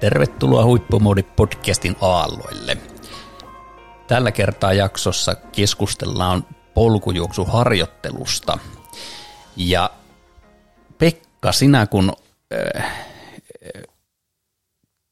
Tervetuloa 0.00 0.64
Huippumoodi-podcastin 0.64 1.96
aalloille. 2.00 2.76
Tällä 4.06 4.32
kertaa 4.32 4.72
jaksossa 4.72 5.34
keskustellaan 5.34 6.46
polkujuoksuharjoittelusta. 6.74 8.58
Ja 9.56 9.90
Pekka, 10.98 11.52
sinä 11.52 11.86
kun 11.86 12.12
äh, 12.76 12.92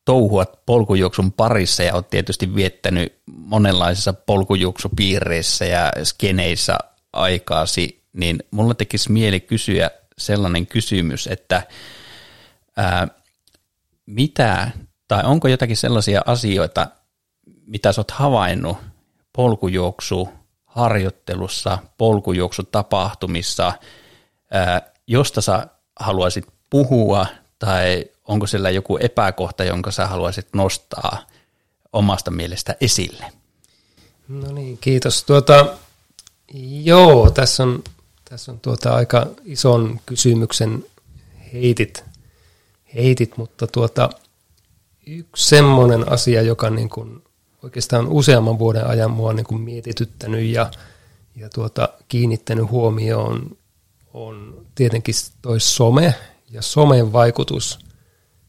touhuat 0.05 0.67
polkujuoksun 0.67 1.33
parissa 1.33 1.83
ja 1.83 1.95
olet 1.95 2.11
tietysti 2.11 2.55
viettänyt 2.55 3.19
monenlaisissa 3.27 4.13
polkujuoksupiireissä 4.13 5.65
ja 5.65 5.93
skeneissä 6.05 6.79
aikaasi, 7.13 8.03
niin 8.13 8.39
mulla 8.51 8.75
tekisi 8.75 9.13
mieli 9.13 9.41
kysyä 9.41 9.91
sellainen 10.19 10.67
kysymys, 10.67 11.27
että 11.27 11.63
ää, 12.77 13.09
mitä 14.07 14.71
tai 15.09 15.25
onko 15.25 15.49
jotakin 15.49 15.77
sellaisia 15.77 16.23
asioita, 16.27 16.87
mitä 17.67 17.93
sä 17.93 18.01
oot 18.01 18.11
havainnut 18.11 18.77
polkujuoksu 19.33 20.29
harjoittelussa, 20.65 21.79
polkujuoksutapahtumissa, 21.99 23.73
josta 25.07 25.41
sä 25.41 25.67
haluaisit 26.01 26.47
puhua 26.71 27.27
tai 27.59 28.05
onko 28.29 28.47
siellä 28.47 28.71
joku 28.71 28.97
epäkohta, 28.97 29.65
jonka 29.65 29.91
sä 29.91 30.07
haluaisit 30.07 30.49
nostaa 30.55 31.27
omasta 31.93 32.31
mielestä 32.31 32.77
esille? 32.81 33.33
No 34.29 34.53
niin, 34.53 34.79
kiitos. 34.79 35.25
Tuota, 35.25 35.67
joo, 36.83 37.31
tässä 37.31 37.63
on, 37.63 37.85
tässä 38.25 38.53
on 38.53 38.61
tuota 38.61 38.95
aika 38.95 39.27
ison 39.45 40.01
kysymyksen 40.07 40.85
heitit, 41.53 42.05
heitit 42.95 43.37
mutta 43.37 43.67
tuota, 43.67 44.11
yksi 45.07 45.49
semmoinen 45.49 46.13
asia, 46.13 46.43
joka 46.43 46.71
niin 46.71 46.89
kuin 46.89 47.23
oikeastaan 47.63 48.09
useamman 48.09 48.59
vuoden 48.59 48.87
ajan 48.87 49.11
mua 49.11 49.33
niin 49.33 49.47
kuin 49.47 49.61
mietityttänyt 49.61 50.45
ja, 50.45 50.71
ja 51.37 51.49
tuota, 51.49 51.89
kiinnittänyt 52.09 52.71
huomioon 52.71 53.57
on 54.15 54.67
tietenkin 54.75 55.15
toi 55.43 55.61
some 55.61 56.15
ja 56.51 56.63
somen 56.63 57.13
vaikutus 57.13 57.79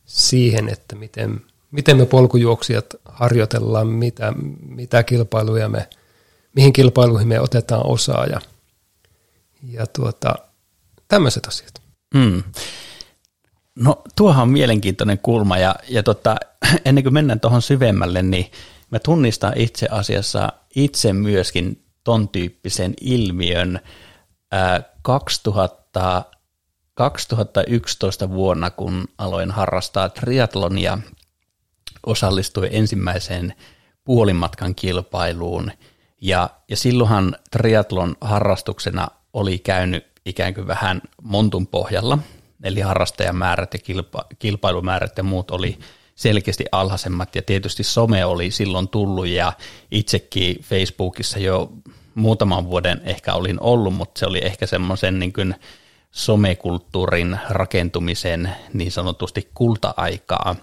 siihen, 0.06 0.70
että 0.70 0.96
miten, 0.96 1.42
miten 1.72 1.98
me 1.98 2.06
polkujuoksijat 2.06 2.86
harjoitellaan, 3.06 3.88
mitä, 3.88 4.34
mitä 4.68 5.04
kilpailuja 5.04 5.70
me, 5.70 5.90
mihin 6.56 6.74
kilpailuihin 6.74 7.28
me 7.28 7.40
otetaan 7.40 7.86
osaa 7.86 8.26
ja, 8.26 8.42
ja 9.64 9.88
tuota, 9.88 10.36
tämmöiset 11.08 11.46
asiat. 11.46 11.82
Mm. 12.14 12.44
No 13.76 14.02
tuohan 14.16 14.44
on 14.44 14.50
mielenkiintoinen 14.50 15.20
kulma 15.20 15.58
ja, 15.58 15.76
ja 15.90 16.04
tota, 16.04 16.36
ennen 16.86 17.04
kuin 17.04 17.14
mennään 17.14 17.40
tuohon 17.40 17.62
syvemmälle, 17.62 18.22
niin 18.22 18.52
mä 18.92 19.00
tunnistan 19.00 19.54
itse 19.56 19.88
asiassa 19.92 20.54
itse 20.76 21.14
myöskin 21.14 21.84
ton 22.04 22.30
tyyppisen 22.30 22.94
ilmiön 23.02 23.80
ää, 24.52 24.84
2000, 25.02 26.24
2011 26.94 28.30
vuonna, 28.30 28.70
kun 28.70 29.06
aloin 29.18 29.52
harrastaa 29.52 30.10
triatlonia, 30.10 30.98
osallistuin 32.06 32.70
ensimmäiseen 32.72 33.54
puolimatkan 34.04 34.76
kilpailuun 34.76 35.72
ja, 36.22 36.50
ja 36.70 36.78
silloinhan 36.78 37.36
triatlon 37.52 38.16
harrastuksena 38.22 39.08
oli 39.34 39.60
käynyt 39.60 40.06
ikään 40.26 40.54
kuin 40.54 40.68
vähän 40.68 41.02
montun 41.22 41.68
pohjalla– 41.68 42.18
eli 42.64 42.82
harrastajamäärät 42.82 43.74
ja 43.74 43.80
kilpa, 43.80 44.26
kilpailumäärät 44.40 45.18
ja 45.18 45.24
muut 45.24 45.52
oli 45.52 45.80
selkeästi 46.16 46.66
alhaisemmat 46.72 47.36
ja 47.36 47.42
tietysti 47.42 47.84
some 47.84 48.26
oli 48.26 48.52
silloin 48.52 48.88
tullut 48.88 49.28
ja 49.28 49.54
itsekin 49.92 50.64
Facebookissa 50.64 51.40
jo 51.40 51.72
muutaman 52.16 52.70
vuoden 52.70 53.02
ehkä 53.06 53.34
olin 53.34 53.58
ollut, 53.62 53.94
mutta 53.94 54.20
se 54.20 54.26
oli 54.26 54.40
ehkä 54.44 54.66
semmoisen 54.66 55.20
niin 55.20 55.34
kuin 55.34 55.56
somekulttuurin 56.12 57.40
rakentumisen 57.50 58.56
niin 58.74 58.92
sanotusti 58.92 59.50
kulta-aikaa. 59.54 60.56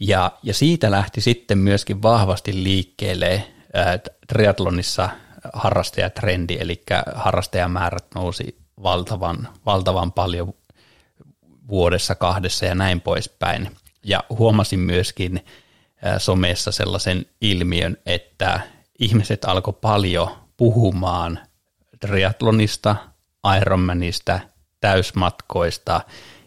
Ja, 0.00 0.32
ja 0.42 0.54
siitä 0.54 0.90
lähti 0.90 1.20
sitten 1.20 1.58
myöskin 1.58 2.02
vahvasti 2.02 2.62
liikkeelle 2.62 3.44
ää, 3.74 3.98
triatlonissa 4.28 5.08
harrastajatrendi, 5.52 6.56
eli 6.60 6.82
harrastajamäärät 7.14 8.04
nousi 8.14 8.58
valtavan, 8.82 9.48
valtavan 9.66 10.12
paljon 10.12 10.54
vuodessa, 11.68 12.14
kahdessa 12.14 12.66
ja 12.66 12.74
näin 12.74 13.00
poispäin. 13.00 13.76
Ja 14.04 14.24
huomasin 14.28 14.80
myöskin 14.80 15.44
somessa 16.18 16.72
sellaisen 16.72 17.26
ilmiön, 17.40 17.96
että 18.06 18.60
ihmiset 18.98 19.44
alkoi 19.44 19.74
paljon 19.80 20.30
puhumaan 20.56 21.38
triatlonista, 22.00 22.96
Ironmanista, 23.58 24.40
täysmatkoista 24.80 26.00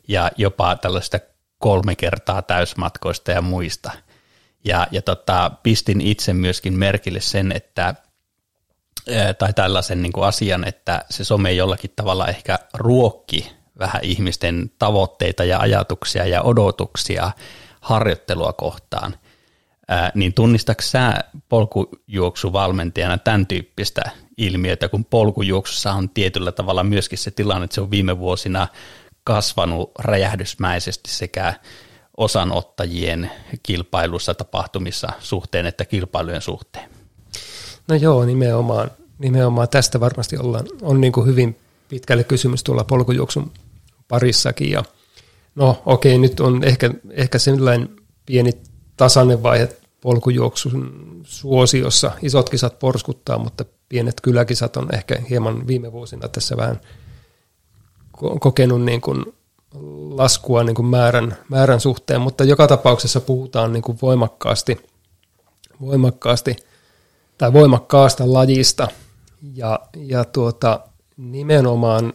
ja 0.08 0.32
jopa 0.38 0.76
tällaista 0.76 1.20
kolme 1.58 1.96
kertaa 1.96 2.42
täysmatkoista 2.42 3.32
ja 3.32 3.42
muista. 3.42 3.92
Ja, 4.66 4.88
ja 4.92 5.02
tota, 5.02 5.52
pistin 5.64 6.02
itse 6.02 6.34
myöskin 6.34 6.78
merkille 6.78 7.22
sen, 7.22 7.52
että 7.52 7.96
tai 9.38 9.54
tällaisen 9.54 10.02
niin 10.02 10.14
kuin 10.14 10.26
asian, 10.28 10.68
että 10.68 11.06
se 11.10 11.24
some 11.24 11.52
jollakin 11.52 11.92
tavalla 11.96 12.28
ehkä 12.28 12.60
ruokki 12.74 13.61
vähän 13.82 14.04
ihmisten 14.04 14.72
tavoitteita 14.80 15.44
ja 15.44 15.60
ajatuksia 15.60 16.26
ja 16.26 16.42
odotuksia 16.42 17.32
harjoittelua 17.82 18.54
kohtaan, 18.54 19.16
ää, 19.88 20.12
niin 20.16 20.34
tunnistatko 20.34 20.82
sä 20.82 21.14
polkujuoksuvalmentajana 21.50 23.18
tämän 23.18 23.48
tyyppistä 23.48 24.02
ilmiötä, 24.38 24.90
kun 24.90 25.06
polkujuoksussa 25.06 25.94
on 25.94 26.10
tietyllä 26.10 26.52
tavalla 26.52 26.84
myöskin 26.84 27.18
se 27.18 27.32
tilanne, 27.32 27.64
että 27.64 27.76
se 27.76 27.82
on 27.82 27.92
viime 27.92 28.20
vuosina 28.20 28.68
kasvanut 29.24 29.92
räjähdysmäisesti 30.00 31.10
sekä 31.10 31.54
osanottajien 32.18 33.32
kilpailussa 33.64 34.34
tapahtumissa 34.34 35.10
suhteen 35.20 35.66
että 35.66 35.86
kilpailujen 35.86 36.42
suhteen? 36.42 36.90
No 37.88 37.96
joo, 37.96 38.26
nimenomaan, 38.26 38.92
nimenomaan 39.20 39.70
tästä 39.70 40.00
varmasti 40.00 40.38
ollaan, 40.38 40.66
on 40.82 41.02
niin 41.02 41.14
kuin 41.14 41.28
hyvin 41.28 41.58
pitkälle 41.90 42.24
kysymys 42.24 42.64
tuolla 42.64 42.84
polkujuoksun 42.84 43.52
parissakin. 44.12 44.72
Ja 44.72 44.84
no 45.56 45.82
okei, 45.86 46.18
nyt 46.18 46.40
on 46.40 46.64
ehkä, 46.64 46.92
ehkä 47.10 47.40
sellainen 47.40 47.90
pieni 48.26 48.52
tasainen 48.98 49.44
vaihe 49.44 49.70
polkujuoksun 50.02 50.92
suosiossa. 51.24 52.12
Isot 52.22 52.50
kisat 52.50 52.80
porskuttaa, 52.80 53.38
mutta 53.38 53.66
pienet 53.90 54.22
kyläkisat 54.22 54.78
on 54.78 54.96
ehkä 54.96 55.22
hieman 55.30 55.68
viime 55.68 55.92
vuosina 55.92 56.28
tässä 56.28 56.58
vähän 56.58 56.82
kokenut 58.40 58.82
niin 58.82 59.02
kuin 59.02 59.26
laskua 60.10 60.64
niin 60.64 60.76
kuin 60.76 60.86
määrän, 60.86 61.38
määrän 61.50 61.80
suhteen, 61.80 62.22
mutta 62.22 62.44
joka 62.44 62.68
tapauksessa 62.68 63.22
puhutaan 63.22 63.74
niin 63.74 63.84
kuin 63.84 63.98
voimakkaasti, 64.02 64.78
voimakkaasti 65.82 66.56
tai 67.38 67.54
voimakkaasta 67.54 68.34
lajista 68.34 68.88
ja, 69.54 69.80
ja 69.96 70.26
tuota, 70.26 70.80
nimenomaan 71.18 72.14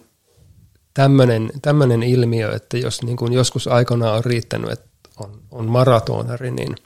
tämmöinen, 0.97 1.51
tämmöinen 1.63 2.03
ilmiö, 2.03 2.55
että 2.55 2.79
jos 2.79 3.03
niin 3.03 3.17
kuin 3.17 3.33
joskus 3.33 3.69
aikana 3.69 4.13
on 4.13 4.25
riittänyt, 4.25 4.71
että 4.71 4.89
on, 5.21 5.41
on 5.51 5.67
maratonari, 5.67 6.51
niin, 6.51 6.77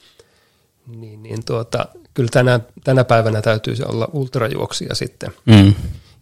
niin, 0.86 1.22
niin 1.22 1.45
tuota, 1.45 1.86
kyllä 2.15 2.28
tänä, 2.33 2.60
tänä 2.84 3.04
päivänä 3.04 3.42
täytyisi 3.42 3.84
olla 3.84 4.09
ultrajuoksija 4.12 4.95
sitten. 4.95 5.30
Mm. 5.47 5.74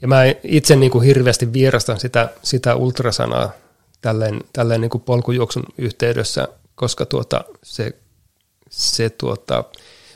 Ja 0.02 0.08
mä 0.08 0.22
itse 0.44 0.76
niin 0.76 0.90
kuin 0.90 1.04
hirveästi 1.04 1.52
vierastan 1.52 2.00
sitä, 2.00 2.28
sitä 2.42 2.74
ultrasanaa 2.74 3.50
tälleen, 4.00 4.40
tälleen 4.52 4.80
niin 4.80 4.90
kuin 4.90 5.02
polkujuoksun 5.02 5.64
yhteydessä, 5.78 6.48
koska 6.74 7.06
tuota, 7.06 7.44
se, 7.62 7.92
se 8.70 9.10
tuota, 9.10 9.64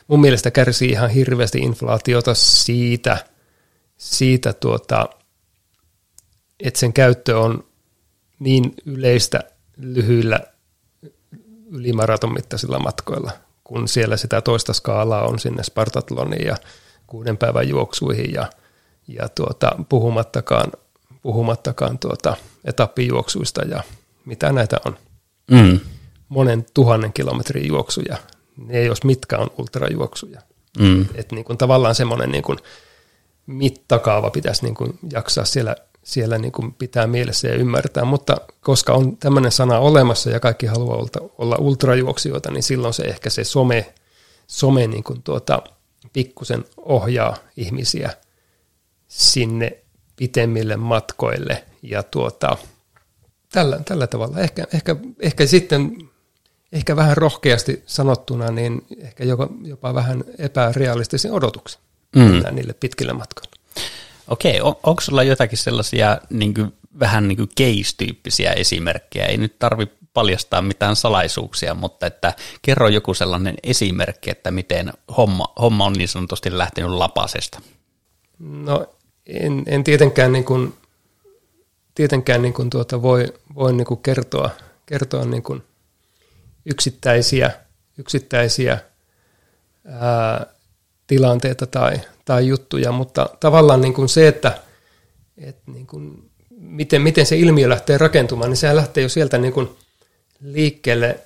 mun 0.07 0.21
mielestä 0.21 0.51
kärsii 0.51 0.89
ihan 0.89 1.09
hirveästi 1.09 1.59
inflaatiota 1.59 2.33
siitä, 2.33 3.17
siitä 3.97 4.53
tuota, 4.53 5.09
että 6.59 6.79
sen 6.79 6.93
käyttö 6.93 7.39
on 7.39 7.63
niin 8.39 8.73
yleistä 8.85 9.39
lyhyillä 9.77 10.39
ylimaraton 11.71 12.33
mittaisilla 12.33 12.79
matkoilla, 12.79 13.31
kun 13.63 13.87
siellä 13.87 14.17
sitä 14.17 14.41
toista 14.41 14.73
skaalaa 14.73 15.27
on 15.27 15.39
sinne 15.39 15.63
Spartatloniin 15.63 16.47
ja 16.47 16.57
kuuden 17.07 17.37
päivän 17.37 17.69
juoksuihin 17.69 18.33
ja, 18.33 18.49
ja 19.07 19.29
tuota, 19.29 19.71
puhumattakaan, 19.89 20.71
puhumattakaan 21.21 21.99
tuota, 21.99 22.37
etappijuoksuista 22.65 23.61
ja 23.61 23.83
mitä 24.25 24.51
näitä 24.51 24.77
on. 24.85 24.97
Mm. 25.51 25.79
Monen 26.29 26.65
tuhannen 26.73 27.13
kilometrin 27.13 27.67
juoksuja. 27.67 28.17
Ne 28.57 28.77
ei 28.77 28.85
jos 28.85 29.03
mitkä 29.03 29.37
on 29.37 29.51
ultrajuoksuja. 29.57 30.41
Mm. 30.79 31.05
Et 31.15 31.31
niin 31.31 31.45
kuin 31.45 31.57
tavallaan 31.57 31.95
semmoinen 31.95 32.31
niin 32.31 32.43
kuin 32.43 32.59
mittakaava 33.45 34.29
pitäisi 34.29 34.63
niin 34.63 34.75
kuin 34.75 34.99
jaksaa 35.11 35.45
siellä 35.45 35.75
siellä 36.03 36.37
niin 36.37 36.51
kuin 36.51 36.73
pitää 36.73 37.07
mielessä 37.07 37.47
ja 37.47 37.55
ymmärtää, 37.55 38.05
mutta 38.05 38.37
koska 38.61 38.93
on 38.93 39.17
tämmöinen 39.17 39.51
sana 39.51 39.79
olemassa 39.79 40.29
ja 40.29 40.39
kaikki 40.39 40.65
haluaa 40.65 41.05
olla, 41.37 41.57
ultrajuoksijoita, 41.59 42.51
niin 42.51 42.63
silloin 42.63 42.93
se 42.93 43.03
ehkä 43.03 43.29
se 43.29 43.43
some, 43.43 43.93
some 44.47 44.87
niin 44.87 45.03
kuin 45.03 45.23
tuota, 45.23 45.61
pikkusen 46.13 46.65
ohjaa 46.77 47.37
ihmisiä 47.57 48.13
sinne 49.07 49.77
pitemmille 50.15 50.77
matkoille 50.77 51.63
ja 51.81 52.03
tuota, 52.03 52.57
tällä, 53.51 53.79
tällä 53.85 54.07
tavalla. 54.07 54.39
Ehkä, 54.39 54.67
ehkä, 54.73 54.95
ehkä 55.19 55.45
sitten 55.45 56.09
ehkä 56.71 56.95
vähän 56.95 57.17
rohkeasti 57.17 57.83
sanottuna, 57.85 58.51
niin 58.51 58.85
ehkä 58.97 59.23
jopa, 59.23 59.47
jopa 59.63 59.93
vähän 59.93 60.23
epärealistisen 60.37 61.31
odotuksen 61.31 61.81
mm. 62.15 62.43
niille 62.51 62.73
pitkille 62.73 63.13
matkoille. 63.13 63.62
Okei, 64.27 64.61
on, 64.61 64.75
onko 64.83 65.01
sulla 65.01 65.23
jotakin 65.23 65.57
sellaisia 65.57 66.17
niin 66.29 66.53
kuin, 66.53 66.73
vähän 66.99 67.27
niin 67.27 67.37
kuin 67.37 67.49
case-tyyppisiä 67.59 68.51
esimerkkejä? 68.51 69.25
Ei 69.25 69.37
nyt 69.37 69.59
tarvi 69.59 69.87
paljastaa 70.13 70.61
mitään 70.61 70.95
salaisuuksia, 70.95 71.73
mutta 71.73 72.05
että 72.05 72.33
kerro 72.61 72.87
joku 72.87 73.13
sellainen 73.13 73.55
esimerkki, 73.63 74.31
että 74.31 74.51
miten 74.51 74.93
homma, 75.17 75.53
homma 75.61 75.85
on 75.85 75.93
niin 75.93 76.07
sanotusti 76.07 76.57
lähtenyt 76.57 76.91
lapasesta. 76.91 77.61
No 78.39 78.85
en, 79.25 79.63
en 79.65 79.83
tietenkään, 79.83 80.31
niin 80.31 80.45
kuin, 80.45 80.73
tietenkään 81.95 82.41
niin 82.41 82.53
kuin 82.53 82.69
tuota 82.69 83.01
voi, 83.01 83.33
voi 83.55 83.73
niin 83.73 83.87
kuin 83.87 84.01
kertoa, 84.01 84.49
kertoa 84.85 85.25
niin 85.25 85.43
kuin 85.43 85.63
yksittäisiä, 86.65 87.51
yksittäisiä 87.97 88.79
ää, 89.85 90.52
tilanteita 91.13 91.67
tai, 91.67 92.01
tai 92.25 92.47
juttuja, 92.47 92.91
mutta 92.91 93.29
tavallaan 93.39 93.81
niin 93.81 93.93
kuin 93.93 94.09
se, 94.09 94.27
että, 94.27 94.57
että 95.37 95.71
niin 95.71 95.87
kuin 95.87 96.31
miten, 96.49 97.01
miten 97.01 97.25
se 97.25 97.37
ilmiö 97.37 97.69
lähtee 97.69 97.97
rakentumaan, 97.97 98.49
niin 98.49 98.57
sehän 98.57 98.75
lähtee 98.75 99.03
jo 99.03 99.09
sieltä 99.09 99.37
niin 99.37 99.53
kuin 99.53 99.69
liikkeelle 100.39 101.19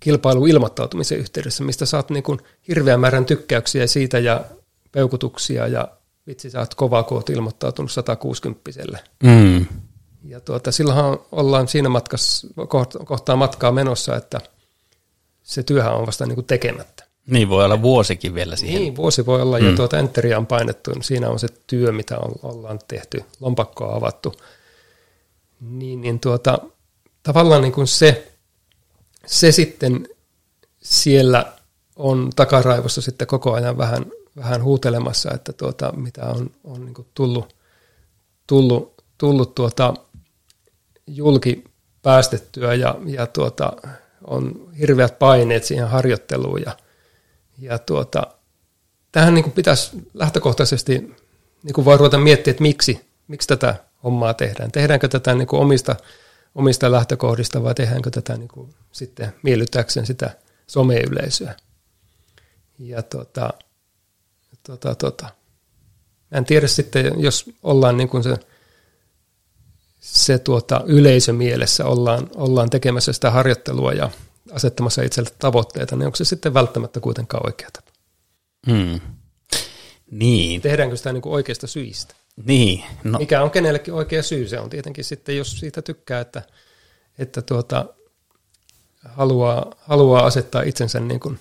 kilpailuilmoittautumisen 0.00 1.18
yhteydessä, 1.18 1.64
mistä 1.64 1.86
saat 1.86 2.10
niin 2.10 2.22
kuin 2.22 2.38
hirveän 2.68 3.00
määrän 3.00 3.24
tykkäyksiä 3.24 3.86
siitä 3.86 4.18
ja 4.18 4.44
peukutuksia 4.92 5.66
ja 5.66 5.88
vitsi, 6.26 6.50
sä 6.50 6.58
oot 6.58 6.74
kova, 6.74 7.02
kun 7.02 7.16
oot 7.16 7.30
ilmoittautunut 7.30 7.92
160 7.92 8.70
mm. 9.22 9.66
Ja 10.24 10.40
tuota, 10.40 10.72
silloinhan 10.72 11.18
ollaan 11.32 11.68
siinä 11.68 11.88
matkassa, 11.88 12.48
kohtaa 13.04 13.36
matkaa 13.36 13.72
menossa, 13.72 14.16
että 14.16 14.40
se 15.42 15.62
työhän 15.62 15.94
on 15.94 16.06
vasta 16.06 16.26
niin 16.26 16.34
kuin 16.34 16.46
tekemättä. 16.46 17.03
Niin, 17.26 17.48
voi 17.48 17.64
olla 17.64 17.82
vuosikin 17.82 18.34
vielä 18.34 18.56
siihen. 18.56 18.80
Niin, 18.80 18.96
vuosi 18.96 19.26
voi 19.26 19.42
olla, 19.42 19.58
mm. 19.58 19.66
ja 19.66 19.76
tuota 19.76 19.98
enteriä 19.98 20.38
on 20.38 20.46
painettu, 20.46 20.90
niin 20.90 21.02
siinä 21.02 21.30
on 21.30 21.38
se 21.38 21.48
työ, 21.66 21.92
mitä 21.92 22.18
on, 22.18 22.32
ollaan 22.42 22.78
tehty, 22.88 23.24
lompakkoa 23.40 23.96
avattu. 23.96 24.34
Niin, 25.60 26.00
niin 26.00 26.20
tuota, 26.20 26.58
tavallaan 27.22 27.62
niin 27.62 27.72
kuin 27.72 27.86
se, 27.86 28.32
se 29.26 29.52
sitten 29.52 30.08
siellä 30.82 31.52
on 31.96 32.30
takaraivossa 32.36 33.00
sitten 33.00 33.26
koko 33.26 33.52
ajan 33.52 33.78
vähän, 33.78 34.06
vähän 34.36 34.62
huutelemassa, 34.62 35.30
että 35.34 35.52
tuota, 35.52 35.92
mitä 35.92 36.26
on, 36.26 36.50
on 36.64 36.84
niin 36.84 36.94
kuin 36.94 37.08
tullut, 37.14 37.56
tullut, 38.46 38.94
tullut 39.18 39.54
tuota, 39.54 39.94
julki 41.06 41.64
päästettyä 42.02 42.74
ja, 42.74 42.94
ja 43.06 43.26
tuota, 43.26 43.72
on 44.24 44.68
hirveät 44.78 45.18
paineet 45.18 45.64
siihen 45.64 45.88
harjoitteluun 45.88 46.62
ja, 46.62 46.76
ja 47.58 47.78
tuota, 47.78 48.26
tähän 49.12 49.34
niin 49.34 49.42
kuin 49.42 49.54
pitäisi 49.54 49.90
lähtökohtaisesti 50.14 50.98
niin 51.62 51.74
kuin 51.74 51.84
voi 51.84 51.96
ruveta 51.96 52.18
miettiä, 52.18 52.50
että 52.50 52.62
miksi, 52.62 53.00
miksi 53.28 53.48
tätä 53.48 53.74
hommaa 54.04 54.34
tehdään. 54.34 54.72
Tehdäänkö 54.72 55.08
tätä 55.08 55.34
niin 55.34 55.46
kuin 55.48 55.60
omista, 55.60 55.96
omista 56.54 56.92
lähtökohdista 56.92 57.62
vai 57.62 57.74
tehdäänkö 57.74 58.10
tätä 58.10 58.36
niin 58.36 58.48
kuin 58.48 58.74
sitten 58.92 59.32
miellytäkseen 59.42 60.06
sitä 60.06 60.30
someyleisöä. 60.66 61.54
Ja 62.78 63.02
tuota, 63.02 63.50
tuota, 64.66 64.94
tuota. 64.94 65.28
en 66.32 66.44
tiedä 66.44 66.66
sitten, 66.66 67.12
jos 67.16 67.50
ollaan 67.62 67.96
niin 67.96 68.08
kuin 68.08 68.22
se, 68.22 68.36
se 70.00 70.38
tuota, 70.38 70.82
yleisömielessä, 70.86 71.84
ollaan, 71.84 72.30
ollaan 72.34 72.70
tekemässä 72.70 73.12
sitä 73.12 73.30
harjoittelua 73.30 73.92
ja 73.92 74.10
asettamassa 74.52 75.02
itselle 75.02 75.30
tavoitteita, 75.38 75.96
niin 75.96 76.06
onko 76.06 76.16
se 76.16 76.24
sitten 76.24 76.54
välttämättä 76.54 77.00
kuitenkaan 77.00 77.46
oikea 77.46 77.68
tapa? 77.72 77.90
Hmm. 78.70 79.00
Niin. 80.10 80.60
Tehdäänkö 80.60 80.96
sitä 80.96 81.12
niin 81.12 81.22
kuin 81.22 81.32
oikeasta 81.32 81.66
syistä? 81.66 82.14
Niin. 82.44 82.84
No. 83.04 83.18
Mikä 83.18 83.42
on 83.42 83.50
kenellekin 83.50 83.94
oikea 83.94 84.22
syy? 84.22 84.48
Se 84.48 84.60
on 84.60 84.70
tietenkin 84.70 85.04
sitten, 85.04 85.36
jos 85.36 85.60
siitä 85.60 85.82
tykkää, 85.82 86.20
että, 86.20 86.42
että 87.18 87.42
tuota, 87.42 87.86
haluaa, 89.04 89.72
haluaa 89.78 90.26
asettaa 90.26 90.62
itsensä 90.62 91.00
niin 91.00 91.20
kuin 91.20 91.38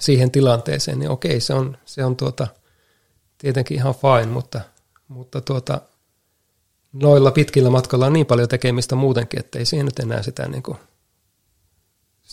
siihen 0.00 0.30
tilanteeseen, 0.30 0.98
niin 0.98 1.10
okei, 1.10 1.40
se 1.40 1.54
on, 1.54 1.78
se 1.84 2.04
on 2.04 2.16
tuota, 2.16 2.46
tietenkin 3.38 3.76
ihan 3.76 3.94
fine, 3.94 4.32
mutta, 4.32 4.60
mutta 5.08 5.40
tuota, 5.40 5.80
noilla 6.92 7.30
pitkillä 7.30 7.70
matkalla 7.70 8.06
on 8.06 8.12
niin 8.12 8.26
paljon 8.26 8.48
tekemistä 8.48 8.94
muutenkin, 8.94 9.40
että 9.40 9.58
ei 9.58 9.64
siihen 9.64 9.86
nyt 9.86 9.98
enää 9.98 10.22
sitä 10.22 10.48
niin 10.48 10.62
kuin, 10.62 10.78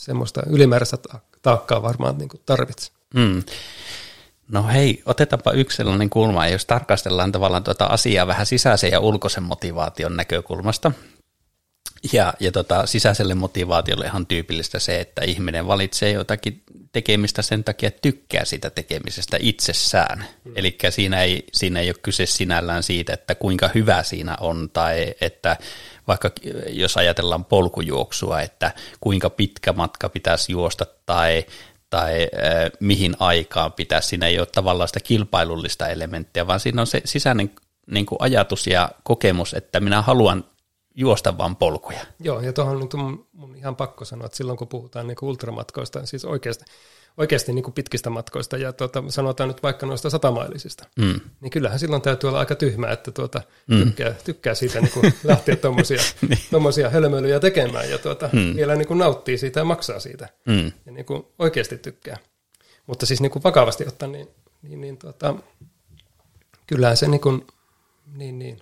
semmoista 0.04 0.42
ylimääräistä 0.50 0.98
taakkaa 1.42 1.82
varmaan 1.82 2.18
niin 2.18 2.30
kuin 2.30 2.42
tarvitse. 2.46 2.92
Mm. 3.14 3.44
No 4.52 4.68
hei, 4.68 5.02
otetaanpa 5.06 5.52
yksi 5.52 5.78
sellainen 5.78 6.10
kulma, 6.10 6.48
jos 6.48 6.66
tarkastellaan 6.66 7.32
tavallaan 7.32 7.64
tuota 7.64 7.86
asiaa 7.86 8.28
vähän 8.28 8.46
sisäisen 8.46 8.92
ja 8.92 9.00
ulkoisen 9.00 9.44
motivaation 9.44 10.18
näkökulmasta. 10.18 10.92
Ja, 12.14 12.34
ja 12.40 12.52
tota, 12.52 12.86
sisäiselle 12.86 13.36
motivaatiolle 13.36 14.06
ihan 14.06 14.28
tyypillistä 14.28 14.80
se, 14.80 15.00
että 15.00 15.22
ihminen 15.26 15.68
valitsee 15.68 16.12
jotakin 16.12 16.64
tekemistä 16.92 17.42
sen 17.42 17.64
takia, 17.64 17.88
että 17.88 18.02
tykkää 18.02 18.46
sitä 18.46 18.70
tekemisestä 18.70 19.38
itsessään. 19.40 20.26
Mm. 20.44 20.52
Eli 20.56 20.78
siinä 20.90 21.22
ei, 21.24 21.46
siinä 21.54 21.80
ei 21.80 21.90
ole 21.90 21.96
kyse 22.02 22.26
sinällään 22.26 22.84
siitä, 22.84 23.14
että 23.14 23.36
kuinka 23.36 23.70
hyvä 23.76 24.04
siinä 24.04 24.38
on, 24.40 24.70
tai 24.74 25.14
että 25.22 25.58
vaikka 26.10 26.32
jos 26.68 26.98
ajatellaan 26.98 27.46
polkujuoksua, 27.46 28.42
että 28.42 28.72
kuinka 29.02 29.30
pitkä 29.30 29.74
matka 29.74 30.10
pitäisi 30.10 30.52
juosta, 30.52 30.86
tai 31.06 31.46
tai 31.90 32.22
äh, 32.24 32.72
mihin 32.80 33.16
aikaan 33.20 33.74
pitäisi. 33.74 34.08
Siinä 34.08 34.28
ei 34.28 34.40
ole 34.40 34.48
tavallaan 34.52 34.88
sitä 34.88 35.00
kilpailullista 35.00 35.88
elementtiä, 35.88 36.48
vaan 36.48 36.60
siinä 36.60 36.82
on 36.82 36.88
se 36.88 37.02
sisäinen 37.06 37.52
niin 37.92 38.06
kuin 38.06 38.18
ajatus 38.22 38.68
ja 38.68 38.90
kokemus, 39.04 39.54
että 39.54 39.80
minä 39.80 40.02
haluan 40.02 40.44
juosta 40.96 41.38
vaan 41.38 41.56
polkuja. 41.56 42.00
Joo, 42.20 42.42
ja 42.42 42.54
tuohon 42.54 42.80
nyt 42.80 42.94
on 42.94 43.26
mun 43.34 43.56
ihan 43.56 43.76
pakko 43.76 44.06
sanoa, 44.06 44.26
että 44.26 44.38
silloin 44.38 44.58
kun 44.58 44.68
puhutaan 44.68 45.08
niin 45.08 45.18
ultramatkoista, 45.22 46.06
siis 46.06 46.26
oikeasti, 46.26 46.66
oikeasti 47.18 47.54
niin 47.54 47.64
kuin 47.64 47.74
pitkistä 47.74 48.10
matkoista, 48.10 48.58
ja 48.58 48.74
tuota, 48.74 49.04
sanotaan 49.10 49.48
nyt 49.48 49.64
vaikka 49.64 49.86
noista 49.86 50.10
satamailisista, 50.10 50.86
mm. 50.98 51.20
niin 51.42 51.52
kyllähän 51.52 51.80
silloin 51.80 52.02
täytyy 52.02 52.28
olla 52.28 52.40
aika 52.40 52.56
tyhmä, 52.56 52.88
että 52.88 53.12
tuota, 53.12 53.42
mm. 53.68 53.84
tykkää, 53.84 54.16
tykkää 54.24 54.54
siitä 54.54 54.82
niin 54.82 54.92
kuin 54.92 55.14
lähteä 55.24 55.56
tuommoisia 55.56 56.02
niin. 56.88 56.94
hölmöilyjä 56.94 57.40
tekemään, 57.40 57.90
ja 57.90 57.98
tuota, 57.98 58.30
mm. 58.34 58.56
vielä 58.56 58.76
niin 58.76 58.88
kuin 58.88 58.98
nauttii 58.98 59.38
siitä 59.38 59.60
ja 59.60 59.66
maksaa 59.66 60.00
siitä, 60.00 60.30
mm. 60.46 60.72
ja 60.86 60.92
niin 60.92 61.06
kuin 61.06 61.26
oikeasti 61.40 61.78
tykkää. 61.78 62.18
Mutta 62.88 63.06
siis 63.06 63.22
niin 63.22 63.32
kuin 63.32 63.44
vakavasti 63.44 63.88
ottaen, 63.88 64.12
niin, 64.12 64.28
niin, 64.62 64.82
niin 64.82 64.98
tuota, 64.98 65.36
kyllähän 66.68 66.98
se 66.98 67.08
niin 67.08 67.22
kuin, 67.22 67.48
niin, 68.16 68.40
niin, 68.40 68.60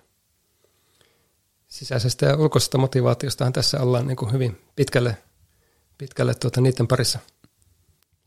sisäisestä 1.68 2.26
ja 2.26 2.36
ulkoisesta 2.36 2.78
motivaatiostahan 2.78 3.52
tässä 3.52 3.80
ollaan 3.80 4.06
niin 4.06 4.16
kuin 4.16 4.32
hyvin 4.32 4.60
pitkälle, 4.76 5.16
pitkälle 5.98 6.34
tuota 6.34 6.60
niiden 6.60 6.88
parissa 6.88 7.18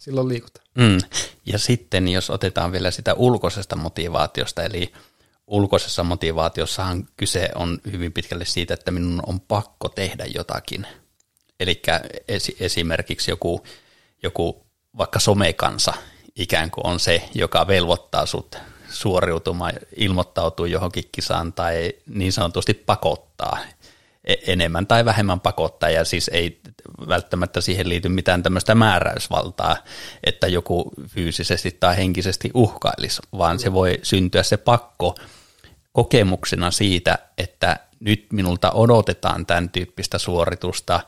silloin 0.01 0.27
liikutaan. 0.27 0.65
Mm. 0.75 0.97
Ja 1.45 1.59
sitten 1.59 2.07
jos 2.07 2.29
otetaan 2.29 2.71
vielä 2.71 2.91
sitä 2.91 3.13
ulkoisesta 3.13 3.75
motivaatiosta, 3.75 4.63
eli 4.63 4.93
ulkoisessa 5.47 6.03
motivaatiossahan 6.03 7.07
kyse 7.17 7.49
on 7.55 7.79
hyvin 7.91 8.13
pitkälle 8.13 8.45
siitä, 8.45 8.73
että 8.73 8.91
minun 8.91 9.23
on 9.27 9.39
pakko 9.39 9.89
tehdä 9.89 10.25
jotakin. 10.25 10.87
Eli 11.59 11.81
esimerkiksi 12.59 13.31
joku, 13.31 13.65
joku 14.23 14.65
vaikka 14.97 15.19
somekansa 15.19 15.93
ikään 16.35 16.71
kuin 16.71 16.87
on 16.87 16.99
se, 16.99 17.29
joka 17.33 17.67
velvoittaa 17.67 18.25
sut 18.25 18.55
suoriutumaan, 18.89 19.73
ilmoittautuu 19.95 20.65
johonkin 20.65 21.09
kisaan 21.11 21.53
tai 21.53 21.93
niin 22.07 22.33
sanotusti 22.33 22.73
pakottaa 22.73 23.57
e- 24.23 24.35
enemmän 24.47 24.87
tai 24.87 25.05
vähemmän 25.05 25.39
pakottaa 25.39 25.89
ja 25.89 26.05
siis 26.05 26.29
ei 26.33 26.60
välttämättä 27.07 27.61
siihen 27.61 27.89
liity 27.89 28.09
mitään 28.09 28.43
tämmöistä 28.43 28.75
määräysvaltaa, 28.75 29.77
että 30.23 30.47
joku 30.47 30.91
fyysisesti 31.07 31.77
tai 31.79 31.97
henkisesti 31.97 32.51
uhkailisi, 32.53 33.21
vaan 33.37 33.59
se 33.59 33.73
voi 33.73 33.99
syntyä 34.03 34.43
se 34.43 34.57
pakko 34.57 35.15
kokemuksena 35.91 36.71
siitä, 36.71 37.17
että 37.37 37.79
nyt 37.99 38.25
minulta 38.33 38.71
odotetaan 38.71 39.45
tämän 39.45 39.69
tyyppistä 39.69 40.17
suoritusta 40.17 40.99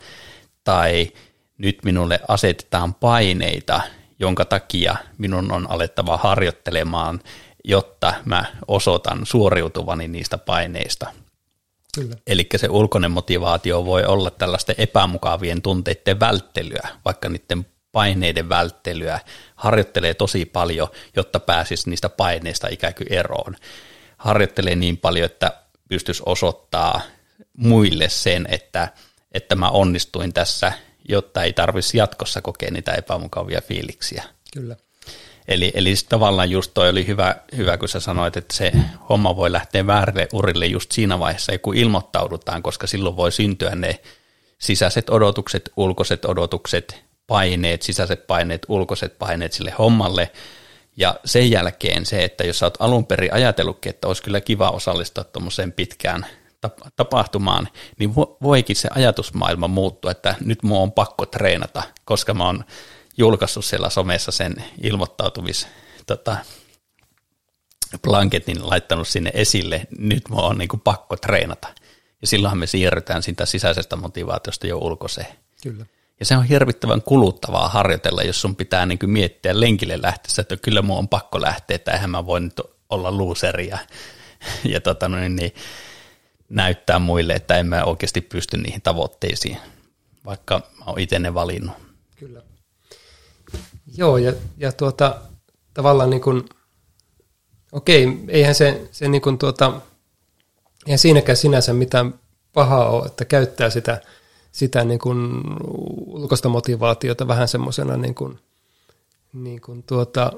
tai 0.63 1.11
nyt 1.57 1.79
minulle 1.83 2.19
asetetaan 2.27 2.93
paineita, 2.93 3.81
jonka 4.19 4.45
takia 4.45 4.95
minun 5.17 5.51
on 5.51 5.71
alettava 5.71 6.17
harjoittelemaan 6.17 7.19
jotta 7.63 8.13
mä 8.25 8.45
osoitan 8.67 9.25
suoriutuvani 9.25 10.07
niistä 10.07 10.37
paineista. 10.37 11.07
Kyllä. 11.95 12.15
Eli 12.27 12.47
se 12.55 12.69
ulkoinen 12.69 13.11
motivaatio 13.11 13.85
voi 13.85 14.05
olla 14.05 14.31
tällaisten 14.31 14.75
epämukavien 14.77 15.61
tunteiden 15.61 16.19
välttelyä, 16.19 16.87
vaikka 17.05 17.29
niiden 17.29 17.65
paineiden 17.91 18.49
välttelyä, 18.49 19.19
harjoittelee 19.55 20.13
tosi 20.13 20.45
paljon, 20.45 20.87
jotta 21.15 21.39
pääsisi 21.39 21.89
niistä 21.89 22.09
paineista 22.09 22.67
ikään 22.71 22.95
kuin 22.95 23.13
eroon. 23.13 23.55
Harjoittelee 24.17 24.75
niin 24.75 24.97
paljon, 24.97 25.25
että 25.25 25.51
pystyisi 25.89 26.23
osoittaa 26.25 27.01
muille 27.57 28.09
sen, 28.09 28.47
että, 28.49 28.87
että 29.31 29.55
mä 29.55 29.69
onnistuin 29.69 30.33
tässä, 30.33 30.71
jotta 31.09 31.43
ei 31.43 31.53
tarvitsisi 31.53 31.97
jatkossa 31.97 32.41
kokea 32.41 32.71
niitä 32.71 32.91
epämukavia 32.91 33.61
fiiliksiä. 33.61 34.23
Kyllä. 34.53 34.75
Eli, 35.47 35.71
eli 35.75 35.93
tavallaan 36.09 36.49
just 36.49 36.71
toi 36.73 36.89
oli 36.89 37.07
hyvä, 37.07 37.35
hyvä, 37.57 37.77
kun 37.77 37.89
sä 37.89 37.99
sanoit, 37.99 38.37
että 38.37 38.55
se 38.55 38.71
homma 39.09 39.35
voi 39.35 39.51
lähteä 39.51 39.87
väärille 39.87 40.27
urille 40.33 40.65
just 40.65 40.91
siinä 40.91 41.19
vaiheessa, 41.19 41.57
kun 41.57 41.77
ilmoittaudutaan, 41.77 42.63
koska 42.63 42.87
silloin 42.87 43.15
voi 43.15 43.31
syntyä 43.31 43.75
ne 43.75 43.99
sisäiset 44.59 45.09
odotukset, 45.09 45.71
ulkoiset 45.77 46.25
odotukset, 46.25 47.03
paineet, 47.27 47.81
sisäiset 47.81 48.27
paineet, 48.27 48.65
ulkoiset 48.67 49.19
paineet 49.19 49.53
sille 49.53 49.73
hommalle. 49.79 50.31
Ja 50.97 51.15
sen 51.25 51.51
jälkeen 51.51 52.05
se, 52.05 52.23
että 52.23 52.43
jos 52.43 52.59
sä 52.59 52.65
oot 52.65 52.77
alun 52.79 53.05
perin 53.05 53.33
ajatellutkin, 53.33 53.89
että 53.89 54.07
olisi 54.07 54.23
kyllä 54.23 54.41
kiva 54.41 54.69
osallistua 54.69 55.23
tuommoiseen 55.23 55.71
pitkään 55.71 56.25
tapahtumaan, 56.95 57.69
niin 57.99 58.15
voikin 58.41 58.75
se 58.75 58.89
ajatusmaailma 58.95 59.67
muuttua, 59.67 60.11
että 60.11 60.35
nyt 60.45 60.63
mua 60.63 60.79
on 60.79 60.91
pakko 60.91 61.25
treenata, 61.25 61.83
koska 62.05 62.33
mä 62.33 62.45
oon 62.45 62.63
julkaissut 63.17 63.65
siellä 63.65 63.89
somessa 63.89 64.31
sen 64.31 64.55
ilmoittautumis 64.81 65.67
tota, 66.05 66.37
blanketin 68.01 68.69
laittanut 68.69 69.07
sinne 69.07 69.31
esille, 69.33 69.87
nyt 69.97 70.29
mua 70.29 70.41
on 70.41 70.57
niin 70.57 70.67
kuin 70.67 70.79
pakko 70.79 71.15
treenata. 71.15 71.67
Ja 72.21 72.27
silloinhan 72.27 72.57
me 72.57 72.67
siirrytään 72.67 73.23
siitä 73.23 73.45
sisäisestä 73.45 73.95
motivaatiosta 73.95 74.67
jo 74.67 74.77
ulkoiseen. 74.77 75.27
Kyllä. 75.63 75.85
Ja 76.19 76.25
se 76.25 76.37
on 76.37 76.43
hirvittävän 76.43 77.01
kuluttavaa 77.01 77.69
harjoitella, 77.69 78.23
jos 78.23 78.41
sun 78.41 78.55
pitää 78.55 78.85
niin 78.85 78.99
kuin 78.99 79.09
miettiä 79.09 79.59
lenkille 79.59 80.01
lähteessä, 80.01 80.41
että 80.41 80.57
kyllä 80.57 80.81
mua 80.81 80.97
on 80.97 81.07
pakko 81.07 81.41
lähteä, 81.41 81.75
että 81.75 81.91
eihän 81.91 82.09
mä 82.09 82.25
voi 82.25 82.41
nyt 82.41 82.61
olla 82.89 83.11
luuseri 83.11 83.67
ja, 83.67 83.77
ja 84.73 84.81
tota, 84.81 85.09
niin, 85.09 85.35
niin, 85.35 85.51
näyttää 86.49 86.99
muille, 86.99 87.33
että 87.33 87.57
en 87.57 87.67
mä 87.67 87.83
oikeasti 87.83 88.21
pysty 88.21 88.57
niihin 88.57 88.81
tavoitteisiin, 88.81 89.57
vaikka 90.25 90.61
mä 90.79 90.85
oon 90.85 90.99
itse 90.99 91.19
ne 91.19 91.33
valinnut. 91.33 91.75
Kyllä. 92.15 92.41
Joo, 93.97 94.17
ja, 94.17 94.33
ja 94.57 94.71
tuota, 94.71 95.21
tavallaan 95.73 96.09
niin 96.09 96.21
kuin, 96.21 96.45
okei, 97.71 98.07
eihän 98.27 98.55
se, 98.55 98.89
se 98.91 99.07
niin 99.07 99.21
kuin 99.21 99.37
tuota, 99.37 99.81
eihän 100.85 100.99
siinäkään 100.99 101.37
sinänsä 101.37 101.73
mitään 101.73 102.13
pahaa 102.53 102.89
ole, 102.89 103.05
että 103.05 103.25
käyttää 103.25 103.69
sitä, 103.69 104.01
sitä 104.51 104.83
niin 104.83 104.99
kuin 104.99 105.41
ulkoista 106.07 106.49
motivaatiota 106.49 107.27
vähän 107.27 107.47
semmoisena 107.47 107.97
niin 107.97 108.15
kuin, 108.15 108.39
niin 109.33 109.61
kuin 109.61 109.83
tuota, 109.83 110.31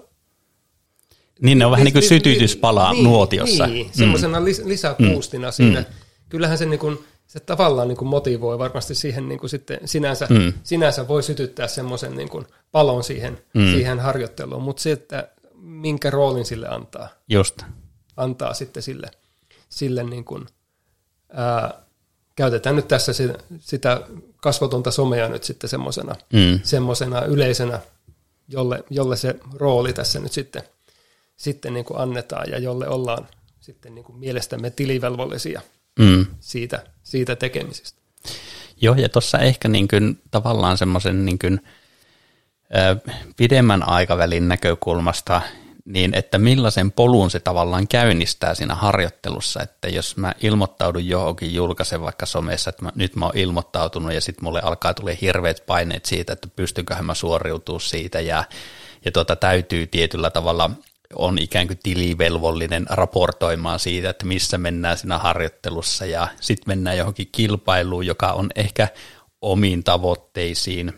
niin 1.42 1.60
ne 1.60 1.66
on 1.66 1.72
vähän 1.72 1.86
niin 1.86 1.94
kuin 1.94 2.08
sytytyspala 2.08 2.92
niin, 2.94 3.04
nuotiossa. 3.04 3.68
Niin, 3.68 3.90
semmoisena 3.94 4.40
mm. 4.40 4.46
lisäpuustina 4.46 5.48
mm. 5.48 5.52
siinä. 5.52 5.80
Mm. 5.80 5.86
Kyllähän 6.30 6.58
se 6.58 6.66
niin 6.66 6.80
kuin, 6.80 7.00
se 7.28 7.40
tavallaan 7.40 7.88
niin 7.88 7.98
kuin 7.98 8.08
motivoi 8.08 8.60
varmasti 8.60 8.96
siihen 8.96 9.30
niin 9.30 9.40
kuin 9.40 9.50
sitten 9.50 9.80
sinänsä, 9.86 10.28
mm. 10.30 10.54
sinänsä 10.64 11.08
voi 11.08 11.24
sytyttää 11.24 11.68
semmoisen 11.68 12.16
niin 12.16 12.30
kuin 12.30 12.46
palon 12.72 13.04
siihen, 13.04 13.38
mm. 13.54 13.72
siihen 13.72 14.00
harjoitteluun, 14.00 14.64
mutta 14.64 14.82
se, 14.82 14.92
että 14.92 15.30
minkä 15.54 16.10
roolin 16.10 16.46
sille 16.46 16.68
antaa. 16.68 17.10
Just. 17.30 17.62
Antaa 18.18 18.54
sitten 18.54 18.84
sille, 18.84 19.12
sille 19.70 20.04
niin 20.04 20.26
kuin, 20.26 20.46
ää, 21.34 21.86
käytetään 22.36 22.76
nyt 22.76 22.88
tässä 22.88 23.14
sitä, 23.14 23.34
sitä 23.60 24.02
kasvotonta 24.38 24.92
somea 24.92 25.30
nyt 25.30 25.44
sitten 25.44 25.70
semmoisena, 25.70 26.16
mm. 26.34 27.28
yleisenä, 27.28 27.80
jolle, 28.48 28.84
jolle 28.90 29.16
se 29.16 29.36
rooli 29.54 29.94
tässä 29.94 30.20
nyt 30.20 30.32
sitten, 30.32 30.64
sitten 31.38 31.74
niin 31.74 31.86
kuin 31.86 32.00
annetaan 32.00 32.52
ja 32.52 32.60
jolle 32.60 32.88
ollaan 32.88 33.28
sitten 33.60 33.96
niin 33.96 34.06
kuin 34.06 34.20
mielestämme 34.20 34.70
tilivelvollisia 34.70 35.62
mm. 36.00 36.26
siitä, 36.40 36.84
siitä 37.04 37.36
tekemisestä. 37.36 38.00
Joo, 38.82 38.96
ja 38.96 39.10
tuossa 39.10 39.40
ehkä 39.40 39.68
niin 39.68 39.88
kuin, 39.88 40.22
tavallaan 40.32 40.78
semmoisen 40.78 41.26
niin 41.26 41.40
kuin, 41.40 41.62
ö, 42.76 43.12
pidemmän 43.38 43.90
aikavälin 43.90 44.48
näkökulmasta, 44.48 45.42
niin 45.86 46.14
että 46.14 46.38
millaisen 46.38 46.92
polun 46.92 47.32
se 47.32 47.40
tavallaan 47.40 47.88
käynnistää 47.88 48.56
siinä 48.56 48.76
harjoittelussa, 48.76 49.62
että 49.64 49.90
jos 49.90 50.18
mä 50.18 50.34
ilmoittaudun 50.42 51.08
johonkin 51.08 51.54
julkaisen 51.54 52.02
vaikka 52.02 52.26
somessa, 52.26 52.70
että 52.70 52.84
mä, 52.84 52.92
nyt 52.96 53.16
mä 53.16 53.26
oon 53.26 53.38
ilmoittautunut 53.38 54.14
ja 54.14 54.22
sitten 54.22 54.44
mulle 54.44 54.62
alkaa 54.62 54.94
tulla 54.94 55.12
hirveät 55.22 55.64
paineet 55.66 56.06
siitä, 56.06 56.34
että 56.34 56.48
pystynköhän 56.56 57.06
mä 57.06 57.14
suoriutuu 57.14 57.80
siitä 57.80 58.22
ja, 58.22 58.44
ja 59.06 59.12
tuota, 59.12 59.36
täytyy 59.36 59.88
tietyllä 59.88 60.30
tavalla 60.30 60.70
on 61.14 61.40
ikään 61.40 61.68
kuin 61.68 61.80
tilivelvollinen 61.84 62.86
raportoimaan 62.90 63.80
siitä, 63.80 64.10
että 64.10 64.26
missä 64.26 64.58
mennään 64.58 64.98
siinä 64.98 65.18
harjoittelussa 65.18 66.06
ja 66.06 66.28
sitten 66.42 66.72
mennään 66.72 66.98
johonkin 66.98 67.30
kilpailuun, 67.32 68.06
joka 68.06 68.32
on 68.32 68.50
ehkä 68.56 68.88
omiin 69.42 69.84
tavoitteisiin, 69.84 70.94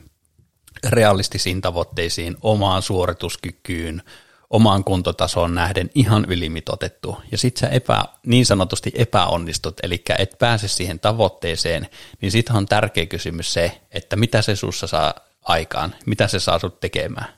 realistisiin 0.89 1.61
tavoitteisiin, 1.61 2.37
omaan 2.41 2.81
suorituskykyyn, 2.81 4.01
omaan 4.49 4.83
kuntotasoon 4.83 5.55
nähden 5.55 5.89
ihan 5.95 6.25
ylimitotettu. 6.27 7.17
Ja 7.31 7.37
sitten 7.37 7.59
sä 7.59 7.75
epä, 7.75 8.05
niin 8.25 8.45
sanotusti 8.45 8.91
epäonnistut, 8.95 9.75
eli 9.83 10.03
et 10.19 10.35
pääse 10.39 10.67
siihen 10.67 10.99
tavoitteeseen, 10.99 11.89
niin 12.21 12.31
sitten 12.31 12.55
on 12.55 12.65
tärkeä 12.65 13.05
kysymys 13.05 13.53
se, 13.53 13.81
että 13.91 14.15
mitä 14.15 14.41
se 14.41 14.55
sussa 14.55 14.87
saa 14.87 15.13
aikaan, 15.43 15.95
mitä 16.05 16.27
se 16.27 16.39
saa 16.39 16.59
sut 16.59 16.79
tekemään. 16.79 17.36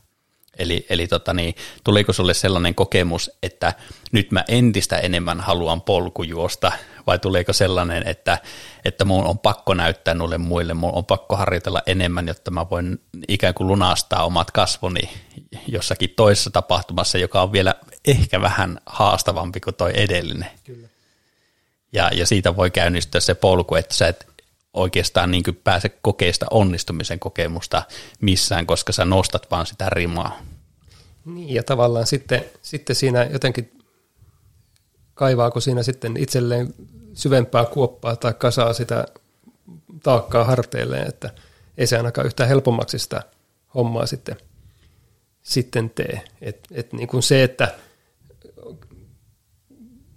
Eli, 0.60 0.86
eli 0.90 1.08
tota 1.08 1.34
niin, 1.34 1.56
tuliko 1.84 2.14
sulle 2.14 2.34
sellainen 2.34 2.76
kokemus, 2.76 3.32
että 3.44 3.74
nyt 4.12 4.32
mä 4.32 4.44
entistä 4.48 4.98
enemmän 4.98 5.40
haluan 5.40 5.82
polkujuosta, 5.82 6.72
vai 7.08 7.20
tuleeko 7.20 7.54
sellainen, 7.54 8.08
että, 8.08 8.38
että 8.86 9.06
mun 9.06 9.26
on 9.26 9.40
pakko 9.40 9.74
näyttää 9.74 10.14
nulle 10.14 10.38
muille, 10.38 10.74
mun 10.74 10.96
on 10.96 11.06
pakko 11.06 11.36
harjoitella 11.36 11.82
enemmän, 11.86 12.28
jotta 12.28 12.52
mä 12.52 12.70
voin 12.70 13.02
ikään 13.28 13.54
kuin 13.54 13.68
lunastaa 13.68 14.26
omat 14.26 14.52
kasvoni 14.52 15.10
jossakin 15.68 16.10
toisessa 16.16 16.50
tapahtumassa, 16.50 17.18
joka 17.18 17.42
on 17.42 17.52
vielä 17.52 17.76
ehkä 18.08 18.42
vähän 18.42 18.80
haastavampi 18.86 19.60
kuin 19.60 19.76
toi 19.76 19.92
edellinen. 19.96 20.50
Kyllä. 20.64 20.88
Ja, 21.94 22.12
ja 22.14 22.26
siitä 22.26 22.56
voi 22.56 22.72
käynnistyä 22.72 23.22
se 23.22 23.36
polku, 23.36 23.76
että 23.76 23.96
sä 23.96 24.08
et 24.08 24.29
oikeastaan 24.74 25.32
niin 25.32 25.44
pääse 25.64 25.90
kokeista 25.90 26.46
onnistumisen 26.52 27.20
kokemusta 27.20 27.84
missään, 28.22 28.66
koska 28.66 28.92
sä 28.92 29.06
nostat 29.06 29.52
vaan 29.52 29.66
sitä 29.66 29.90
rimaa. 29.90 30.40
Niin, 31.26 31.56
ja 31.56 31.64
tavallaan 31.64 32.08
sitten, 32.08 32.46
sitten 32.62 32.96
siinä 32.96 33.24
jotenkin 33.24 33.80
kaivaako 35.14 35.60
siinä 35.60 35.84
sitten 35.84 36.18
itselleen 36.18 36.74
syvempää 37.14 37.66
kuoppaa 37.66 38.16
tai 38.16 38.34
kasaa 38.34 38.74
sitä 38.74 39.06
taakkaa 40.04 40.44
harteilleen, 40.44 41.08
että 41.08 41.34
ei 41.78 41.88
se 41.88 41.98
ainakaan 41.98 42.28
yhtään 42.28 42.50
helpommaksi 42.50 43.00
sitä 43.00 43.24
hommaa 43.76 44.06
sitten, 44.06 44.36
sitten 45.42 45.90
tee. 45.90 46.22
Et, 46.42 46.68
et 46.72 46.94
niin 46.94 47.08
kuin 47.08 47.24
se, 47.24 47.44
että 47.44 47.76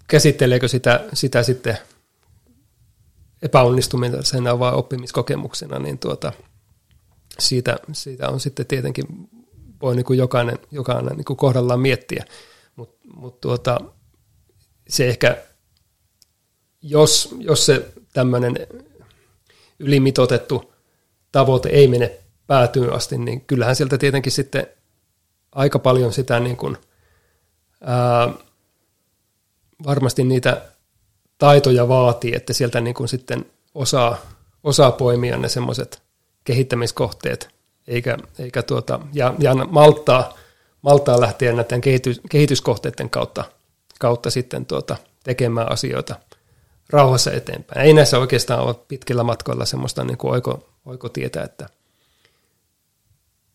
käsitteleekö 0.08 0.68
sitä, 0.68 1.04
sitä 1.12 1.42
sitten 1.42 1.78
epäonnistumisena 3.42 4.58
vai 4.58 4.72
oppimiskokemuksena, 4.72 5.78
niin 5.78 5.98
tuota, 5.98 6.32
siitä, 7.38 7.76
siitä 7.92 8.28
on 8.28 8.40
sitten 8.40 8.66
tietenkin 8.66 9.06
voi 9.82 9.96
niin 9.96 10.04
kuin 10.04 10.18
jokainen, 10.18 10.58
jokainen 10.70 11.16
niin 11.16 11.24
kuin 11.24 11.36
kohdallaan 11.36 11.80
miettiä. 11.80 12.24
Mutta 12.76 13.08
mut 13.14 13.40
tuota, 13.40 13.80
se 14.88 15.08
ehkä, 15.08 15.36
jos, 16.82 17.34
jos 17.38 17.66
se 17.66 17.92
tämmöinen 18.12 18.56
ylimitotettu 19.78 20.72
tavoite 21.32 21.68
ei 21.68 21.88
mene 21.88 22.18
päätyyn 22.46 22.92
asti, 22.92 23.18
niin 23.18 23.40
kyllähän 23.40 23.76
sieltä 23.76 23.98
tietenkin 23.98 24.32
sitten 24.32 24.66
aika 25.52 25.78
paljon 25.78 26.12
sitä 26.12 26.40
niin 26.40 26.56
kuin, 26.56 26.76
ää, 27.80 28.34
varmasti 29.86 30.24
niitä 30.24 30.71
taitoja 31.42 31.88
vaatii, 31.88 32.32
että 32.36 32.52
sieltä 32.52 32.80
niin 32.80 32.94
kuin 32.94 33.08
sitten 33.08 33.46
osaa, 33.74 34.16
osaa 34.64 34.92
poimia 34.92 35.36
ne 35.36 35.48
semmoiset 35.48 36.02
kehittämiskohteet, 36.44 37.48
eikä, 37.86 38.18
eikä 38.38 38.62
tuota, 38.62 39.00
ja, 39.12 39.34
ja 39.38 39.54
malttaa, 39.54 40.38
malttaa 40.82 41.20
lähteä 41.20 41.52
näiden 41.52 41.80
kehitys, 41.80 42.20
kehityskohteiden 42.30 43.10
kautta, 43.10 43.44
kautta 44.00 44.30
sitten 44.30 44.66
tuota, 44.66 44.96
tekemään 45.24 45.72
asioita 45.72 46.16
rauhassa 46.90 47.32
eteenpäin. 47.32 47.86
Ei 47.86 47.92
näissä 47.92 48.18
oikeastaan 48.18 48.60
ole 48.60 48.74
pitkillä 48.88 49.22
matkoilla 49.22 49.64
semmoista 49.64 50.04
niin 50.04 50.18
kuin 50.18 50.32
oiko, 50.32 50.68
oikotietä, 50.86 51.42
että 51.42 51.68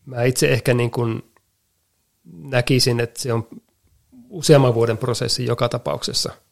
mä 0.06 0.22
itse 0.22 0.48
ehkä 0.48 0.74
niin 0.74 0.90
kuin 0.90 1.32
näkisin, 2.24 3.00
että 3.00 3.20
se 3.20 3.32
on 3.32 3.48
useamman 4.28 4.74
vuoden 4.74 4.98
prosessi 4.98 5.46
joka 5.46 5.68
tapauksessa– 5.68 6.32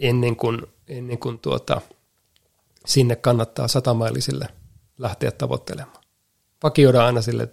ennen 0.00 0.36
kuin, 0.36 0.62
ennen 0.88 1.18
kuin 1.18 1.38
tuota, 1.38 1.80
sinne 2.86 3.16
kannattaa 3.16 3.68
satamailisille 3.68 4.48
lähteä 4.98 5.30
tavoittelemaan. 5.30 6.02
Vakioidaan 6.62 7.06
aina 7.06 7.22
sille 7.22 7.48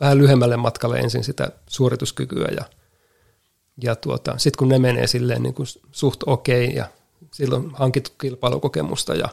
vähän 0.00 0.18
lyhyemmälle 0.18 0.56
matkalle 0.56 0.98
ensin 0.98 1.24
sitä 1.24 1.52
suorituskykyä 1.66 2.48
ja, 2.56 2.64
ja 3.82 3.96
tuota, 3.96 4.38
sitten 4.38 4.58
kun 4.58 4.68
ne 4.68 4.78
menee 4.78 5.06
silleen 5.06 5.42
niin 5.42 5.54
kuin 5.54 5.66
suht 5.92 6.20
okei 6.26 6.64
okay 6.64 6.76
ja 6.76 6.86
silloin 7.32 7.70
hankittu 7.72 8.10
kilpailukokemusta 8.20 9.14
ja 9.14 9.28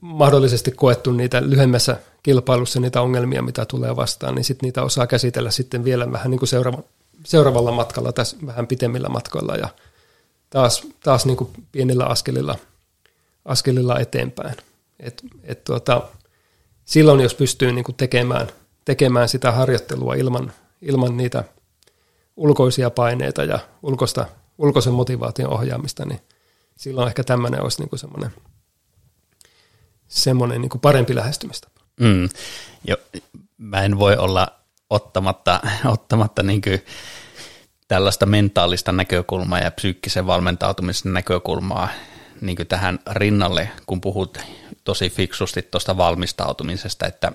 mahdollisesti 0.00 0.70
koettu 0.70 1.12
niitä 1.12 1.42
lyhyemmässä 1.42 1.96
kilpailussa 2.22 2.80
niitä 2.80 3.00
ongelmia, 3.02 3.42
mitä 3.42 3.64
tulee 3.64 3.96
vastaan, 3.96 4.34
niin 4.34 4.44
sitten 4.44 4.66
niitä 4.66 4.82
osaa 4.82 5.06
käsitellä 5.06 5.50
sitten 5.50 5.84
vielä 5.84 6.12
vähän 6.12 6.30
niin 6.30 6.38
kuin 6.38 6.48
seuraava, 6.48 6.82
seuraavalla 7.24 7.72
matkalla, 7.72 8.12
tässä 8.12 8.36
vähän 8.46 8.66
pitemmillä 8.66 9.08
matkoilla 9.08 9.56
ja 9.56 9.68
taas, 10.50 10.86
taas 11.04 11.26
niin 11.26 11.36
kuin 11.36 11.50
pienillä 11.72 12.04
askelilla, 12.04 12.58
askelilla 13.44 13.98
eteenpäin. 13.98 14.56
Et, 15.00 15.22
et 15.42 15.64
tuota, 15.64 16.02
silloin, 16.84 17.20
jos 17.20 17.34
pystyy 17.34 17.72
niin 17.72 17.84
kuin 17.84 17.96
tekemään, 17.96 18.48
tekemään 18.84 19.28
sitä 19.28 19.52
harjoittelua 19.52 20.14
ilman, 20.14 20.52
ilman 20.82 21.16
niitä 21.16 21.44
ulkoisia 22.36 22.90
paineita 22.90 23.44
ja 23.44 23.58
ulkoista, 23.82 24.26
ulkoisen 24.58 24.92
motivaation 24.92 25.52
ohjaamista, 25.52 26.04
niin 26.04 26.20
silloin 26.76 27.08
ehkä 27.08 27.24
tämmöinen 27.24 27.62
olisi 27.62 27.82
niin 27.82 27.98
semmoinen, 27.98 28.30
semmoinen 30.08 30.60
niin 30.60 30.80
parempi 30.82 31.14
lähestymistapa. 31.14 31.80
Mm. 32.00 32.28
Jo, 32.84 32.96
mä 33.58 33.82
en 33.82 33.98
voi 33.98 34.16
olla 34.16 34.48
ottamatta, 34.90 35.60
ottamatta 35.94 36.42
niin 36.42 36.60
kuin 36.60 36.82
tällaista 37.90 38.26
mentaalista 38.26 38.92
näkökulmaa 38.92 39.58
ja 39.58 39.70
psyykkisen 39.70 40.26
valmentautumisen 40.26 41.12
näkökulmaa 41.12 41.88
niin 42.40 42.56
tähän 42.68 42.98
rinnalle, 43.10 43.70
kun 43.86 44.00
puhut 44.00 44.38
tosi 44.84 45.10
fiksusti 45.10 45.62
tuosta 45.62 45.96
valmistautumisesta, 45.96 47.06
että 47.06 47.32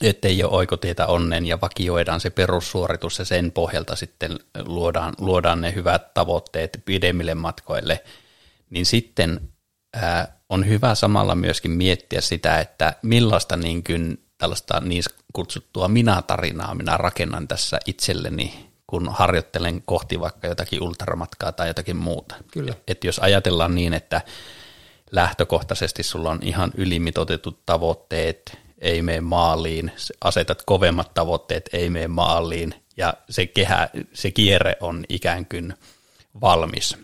ettei 0.00 0.44
ole 0.44 0.52
oikotietä 0.52 1.06
onnen 1.06 1.46
ja 1.46 1.60
vakioidaan 1.60 2.20
se 2.20 2.30
perussuoritus 2.30 3.18
ja 3.18 3.24
sen 3.24 3.52
pohjalta 3.52 3.96
sitten 3.96 4.38
luodaan, 4.64 5.14
luodaan 5.18 5.60
ne 5.60 5.74
hyvät 5.74 6.14
tavoitteet 6.14 6.82
pidemmille 6.84 7.34
matkoille, 7.34 8.04
niin 8.70 8.86
sitten 8.86 9.40
ää, 9.94 10.38
on 10.48 10.68
hyvä 10.68 10.94
samalla 10.94 11.34
myöskin 11.34 11.70
miettiä 11.70 12.20
sitä, 12.20 12.60
että 12.60 12.94
millaista 13.02 13.56
niin 13.56 13.84
kuin 13.84 14.24
tällaista 14.38 14.80
niin 14.80 15.02
kutsuttua 15.32 15.88
minä-tarinaa 15.88 16.74
minä 16.74 16.96
rakennan 16.96 17.48
tässä 17.48 17.80
itselleni, 17.86 18.73
kun 18.94 19.08
harjoittelen 19.12 19.82
kohti 19.82 20.20
vaikka 20.20 20.46
jotakin 20.46 20.82
ultramatkaa 20.82 21.52
tai 21.52 21.68
jotakin 21.68 21.96
muuta. 21.96 22.34
Kyllä. 22.52 22.74
Et 22.88 23.04
jos 23.04 23.18
ajatellaan 23.18 23.74
niin, 23.74 23.94
että 23.94 24.20
lähtökohtaisesti 25.12 26.02
sulla 26.02 26.30
on 26.30 26.38
ihan 26.42 26.72
ylimitotetut 26.76 27.66
tavoitteet, 27.66 28.58
ei 28.78 29.02
mene 29.02 29.20
maaliin, 29.20 29.92
asetat 30.20 30.62
kovemmat 30.66 31.14
tavoitteet, 31.14 31.70
ei 31.72 31.90
mene 31.90 32.08
maaliin, 32.08 32.74
ja 32.96 33.14
se, 33.30 33.46
kehä, 33.46 33.88
se 34.12 34.30
kierre 34.30 34.76
on 34.80 35.04
ikään 35.08 35.46
kuin 35.46 35.74
valmis 36.40 36.96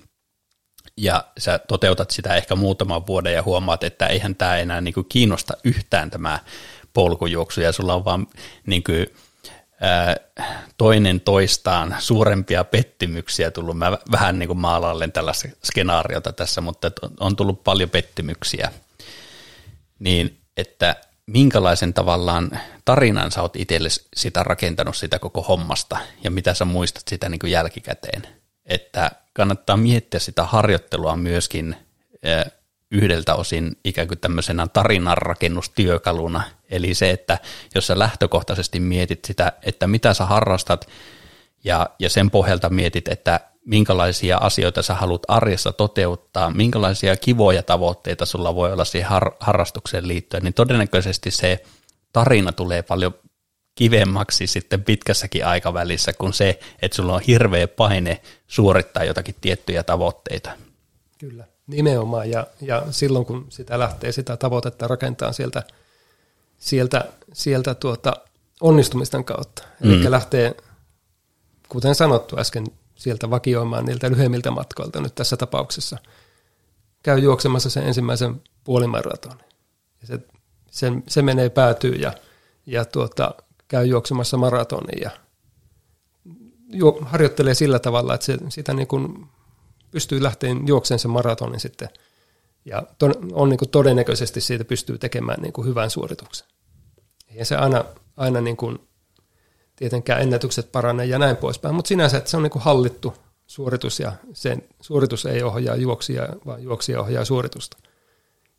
ja 0.96 1.24
sä 1.38 1.58
toteutat 1.58 2.10
sitä 2.10 2.34
ehkä 2.34 2.56
muutaman 2.56 3.06
vuoden 3.06 3.34
ja 3.34 3.42
huomaat, 3.42 3.84
että 3.84 4.06
eihän 4.06 4.36
tämä 4.36 4.56
enää 4.56 4.80
niin 4.80 4.94
kuin 4.94 5.06
kiinnosta 5.08 5.54
yhtään 5.64 6.10
tämä 6.10 6.38
polkujuoksu 6.92 7.60
ja 7.60 7.72
sulla 7.72 7.94
on 7.94 8.04
vaan 8.04 8.26
niin 8.66 8.82
kuin, 8.82 9.06
ää, 9.06 9.20
toinen 10.76 11.20
toistaan 11.20 11.96
suurempia 11.98 12.64
pettymyksiä 12.64 13.50
tullut. 13.50 13.78
Mä 13.78 13.98
vähän 14.12 14.38
niin 14.38 14.46
kuin 14.46 14.58
maalailen 14.58 15.12
tällaista 15.12 15.48
skenaariota 15.64 16.32
tässä, 16.32 16.60
mutta 16.60 16.90
on 17.20 17.36
tullut 17.36 17.64
paljon 17.64 17.90
pettymyksiä. 17.90 18.72
Niin, 19.98 20.40
että 20.56 20.96
minkälaisen 21.26 21.94
tavallaan 21.94 22.60
tarinan 22.84 23.30
sä 23.30 23.42
oot 23.42 23.56
itsellesi 23.56 24.06
sitä 24.16 24.42
rakentanut 24.42 24.96
sitä 24.96 25.18
koko 25.18 25.42
hommasta 25.42 25.98
ja 26.24 26.30
mitä 26.30 26.54
sä 26.54 26.64
muistat 26.64 27.02
sitä 27.08 27.28
niin 27.28 27.38
kuin 27.38 27.50
jälkikäteen– 27.50 28.22
että 28.70 29.10
kannattaa 29.32 29.76
miettiä 29.76 30.20
sitä 30.20 30.44
harjoittelua 30.44 31.16
myöskin 31.16 31.76
yhdeltä 32.90 33.34
osin 33.34 33.76
ikään 33.84 34.08
kuin 34.08 34.18
tämmöisenä 34.18 34.66
tarinanrakennustyökaluna. 34.66 36.42
Eli 36.70 36.94
se, 36.94 37.10
että 37.10 37.38
jos 37.74 37.86
sä 37.86 37.98
lähtökohtaisesti 37.98 38.80
mietit 38.80 39.24
sitä, 39.24 39.52
että 39.62 39.86
mitä 39.86 40.14
sä 40.14 40.24
harrastat 40.24 40.88
ja, 41.64 41.90
ja 41.98 42.10
sen 42.10 42.30
pohjalta 42.30 42.68
mietit, 42.68 43.08
että 43.08 43.40
minkälaisia 43.64 44.36
asioita 44.38 44.82
sä 44.82 44.94
haluat 44.94 45.22
arjessa 45.28 45.72
toteuttaa, 45.72 46.50
minkälaisia 46.50 47.16
kivoja 47.16 47.62
tavoitteita 47.62 48.26
sulla 48.26 48.54
voi 48.54 48.72
olla 48.72 48.84
siihen 48.84 49.10
har- 49.10 49.36
harrastukseen 49.40 50.08
liittyen, 50.08 50.42
niin 50.42 50.54
todennäköisesti 50.54 51.30
se 51.30 51.64
tarina 52.12 52.52
tulee 52.52 52.82
paljon 52.82 53.14
kivemmaksi 53.74 54.46
sitten 54.46 54.84
pitkässäkin 54.84 55.46
aikavälissä 55.46 56.12
kuin 56.12 56.32
se, 56.32 56.60
että 56.82 56.96
sulla 56.96 57.14
on 57.14 57.20
hirveä 57.26 57.68
paine 57.68 58.20
suorittaa 58.46 59.04
jotakin 59.04 59.34
tiettyjä 59.40 59.82
tavoitteita. 59.82 60.50
Kyllä, 61.18 61.44
nimenomaan. 61.70 62.30
Ja, 62.30 62.46
ja 62.60 62.82
silloin 62.90 63.24
kun 63.26 63.46
sitä 63.48 63.78
lähtee 63.78 64.12
sitä 64.12 64.36
tavoitetta 64.36 64.88
rakentaa 64.88 65.32
sieltä, 65.32 65.62
sieltä, 66.58 67.04
sieltä 67.32 67.74
tuota 67.74 68.12
onnistumisten 68.60 69.24
kautta. 69.24 69.62
Mm. 69.84 69.92
Eli 69.92 70.10
lähtee, 70.10 70.54
kuten 71.68 71.94
sanottu 71.94 72.38
äsken, 72.38 72.66
sieltä 72.94 73.30
vakioimaan 73.30 73.84
niiltä 73.84 74.10
lyhyemmiltä 74.10 74.50
matkoilta 74.50 75.00
nyt 75.00 75.14
tässä 75.14 75.36
tapauksessa. 75.36 75.98
Käy 77.02 77.18
juoksemassa 77.18 77.70
sen 77.70 77.86
ensimmäisen 77.86 78.42
puolimaraton. 78.64 79.38
Ja 80.00 80.06
se, 80.06 80.18
sen, 80.70 81.02
se 81.08 81.22
menee 81.22 81.48
päätyy 81.48 81.94
ja, 81.94 82.12
ja 82.66 82.84
tuota, 82.84 83.34
käy 83.68 83.84
juoksemassa 83.84 84.36
maratonin 84.36 85.00
ja 85.02 85.10
juo, 86.72 86.98
harjoittelee 87.02 87.54
sillä 87.54 87.78
tavalla, 87.78 88.14
että 88.14 88.26
se, 88.26 88.38
sitä 88.48 88.74
niin 88.74 88.88
kuin 88.88 89.26
pystyy 89.90 90.22
lähteen 90.22 90.66
juokseen 90.66 90.98
sen 90.98 91.10
maratonin 91.10 91.60
sitten 91.60 91.88
ja 92.64 92.82
on 93.32 93.48
niin 93.48 93.58
kuin 93.58 93.68
todennäköisesti 93.68 94.40
siitä 94.40 94.64
pystyy 94.64 94.98
tekemään 94.98 95.42
niin 95.42 95.52
kuin 95.52 95.66
hyvän 95.66 95.90
suorituksen. 95.90 96.46
Ja 97.34 97.44
se 97.44 97.56
aina, 97.56 97.84
aina 98.16 98.40
niin 98.40 98.56
kuin, 98.56 98.78
tietenkään 99.76 100.22
ennätykset 100.22 100.72
paranee 100.72 101.06
ja 101.06 101.18
näin 101.18 101.36
poispäin, 101.36 101.74
mutta 101.74 101.88
sinänsä 101.88 102.18
että 102.18 102.30
se 102.30 102.36
on 102.36 102.42
niin 102.42 102.50
kuin 102.50 102.62
hallittu 102.62 103.14
suoritus 103.46 104.00
ja 104.00 104.12
sen 104.32 104.62
suoritus 104.80 105.26
ei 105.26 105.42
ohjaa 105.42 105.76
juoksia, 105.76 106.28
vaan 106.46 106.62
juoksia 106.62 107.00
ohjaa 107.00 107.24
suoritusta. 107.24 107.76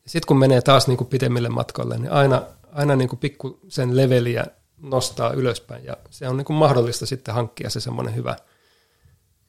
Sitten 0.05 0.27
kun 0.27 0.39
menee 0.39 0.61
taas 0.61 0.87
niin 0.87 0.97
kuin 0.97 1.07
pidemmille 1.07 1.49
matkoille, 1.49 1.97
niin 1.97 2.11
aina, 2.11 2.41
aina 2.71 2.95
niin 2.95 3.09
kuin 3.09 3.19
pikku 3.19 3.59
sen 3.67 3.97
leveliä 3.97 4.45
nostaa 4.77 5.33
ylöspäin 5.33 5.85
ja 5.85 5.97
se 6.09 6.27
on 6.27 6.37
niin 6.37 6.45
kuin 6.45 6.57
mahdollista 6.57 7.05
sitten 7.05 7.33
hankkia 7.33 7.69
se 7.69 7.79
semmoinen 7.79 8.15
hyvä, 8.15 8.35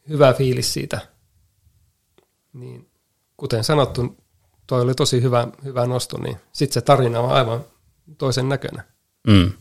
hyvä 0.09 0.33
fiilis 0.33 0.73
siitä. 0.73 1.12
Niin, 2.53 2.91
kuten 3.37 3.65
sanottu, 3.65 4.17
toi 4.67 4.81
oli 4.81 4.95
tosi 4.95 5.23
hyvä, 5.23 5.49
hyvä 5.65 5.87
nosto, 5.87 6.19
niin 6.19 6.37
sitten 6.53 6.75
se 6.75 6.81
tarina 6.81 7.21
on 7.21 7.31
aivan 7.31 7.65
toisen 8.19 8.49
näköinen. 8.49 8.83
Mm. 9.27 9.53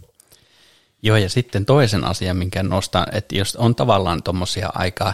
Joo, 1.04 1.17
ja 1.17 1.30
sitten 1.30 1.65
toisen 1.65 2.04
asian, 2.04 2.38
minkä 2.38 2.63
nostan, 2.63 3.06
että 3.12 3.36
jos 3.36 3.56
on 3.56 3.75
tavallaan 3.75 4.23
tuommoisia 4.23 4.69
aika 4.73 5.13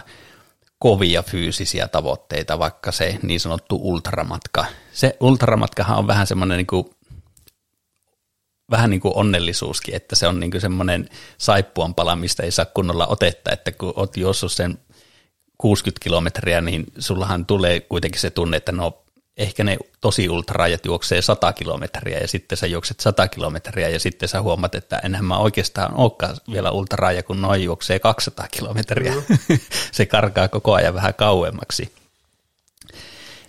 kovia 0.78 1.22
fyysisiä 1.22 1.88
tavoitteita, 1.88 2.58
vaikka 2.58 2.92
se 2.92 3.18
niin 3.22 3.40
sanottu 3.40 3.78
ultramatka. 3.82 4.64
Se 4.92 5.16
ultramatkahan 5.20 5.98
on 5.98 6.06
vähän 6.06 6.26
semmoinen 6.26 6.56
niin 6.56 6.66
kuin 6.66 6.90
vähän 8.70 8.90
niin 8.90 9.00
kuin 9.00 9.16
onnellisuuskin, 9.16 9.94
että 9.94 10.16
se 10.16 10.26
on 10.26 10.40
niin 10.40 10.50
kuin 10.50 10.60
semmoinen 10.60 11.08
saippuan 11.38 11.94
pala, 11.94 12.16
mistä 12.16 12.42
ei 12.42 12.50
saa 12.50 12.64
kunnolla 12.64 13.06
otetta, 13.06 13.52
että 13.52 13.72
kun 13.72 13.92
olet 13.96 14.16
juossut 14.16 14.52
sen 14.52 14.78
60 15.58 16.04
kilometriä, 16.04 16.60
niin 16.60 16.84
sullahan 16.98 17.46
tulee 17.46 17.80
kuitenkin 17.80 18.20
se 18.20 18.30
tunne, 18.30 18.56
että 18.56 18.72
no 18.72 19.02
ehkä 19.36 19.64
ne 19.64 19.78
tosi 20.00 20.28
ultrarajat 20.28 20.86
juoksee 20.86 21.22
100 21.22 21.52
kilometriä 21.52 22.18
ja 22.18 22.28
sitten 22.28 22.58
sä 22.58 22.66
juokset 22.66 23.00
100 23.00 23.28
kilometriä 23.28 23.88
ja 23.88 24.00
sitten 24.00 24.28
sä 24.28 24.42
huomaat, 24.42 24.74
että 24.74 24.98
enhän 24.98 25.24
mä 25.24 25.38
oikeastaan 25.38 25.94
olekaan 25.94 26.36
vielä 26.52 26.70
ultraraja, 26.70 27.22
kun 27.22 27.40
noin 27.40 27.64
juoksee 27.64 27.98
200 27.98 28.48
kilometriä. 28.50 29.14
Mm. 29.14 29.58
se 29.92 30.06
karkaa 30.06 30.48
koko 30.48 30.74
ajan 30.74 30.94
vähän 30.94 31.14
kauemmaksi. 31.14 31.92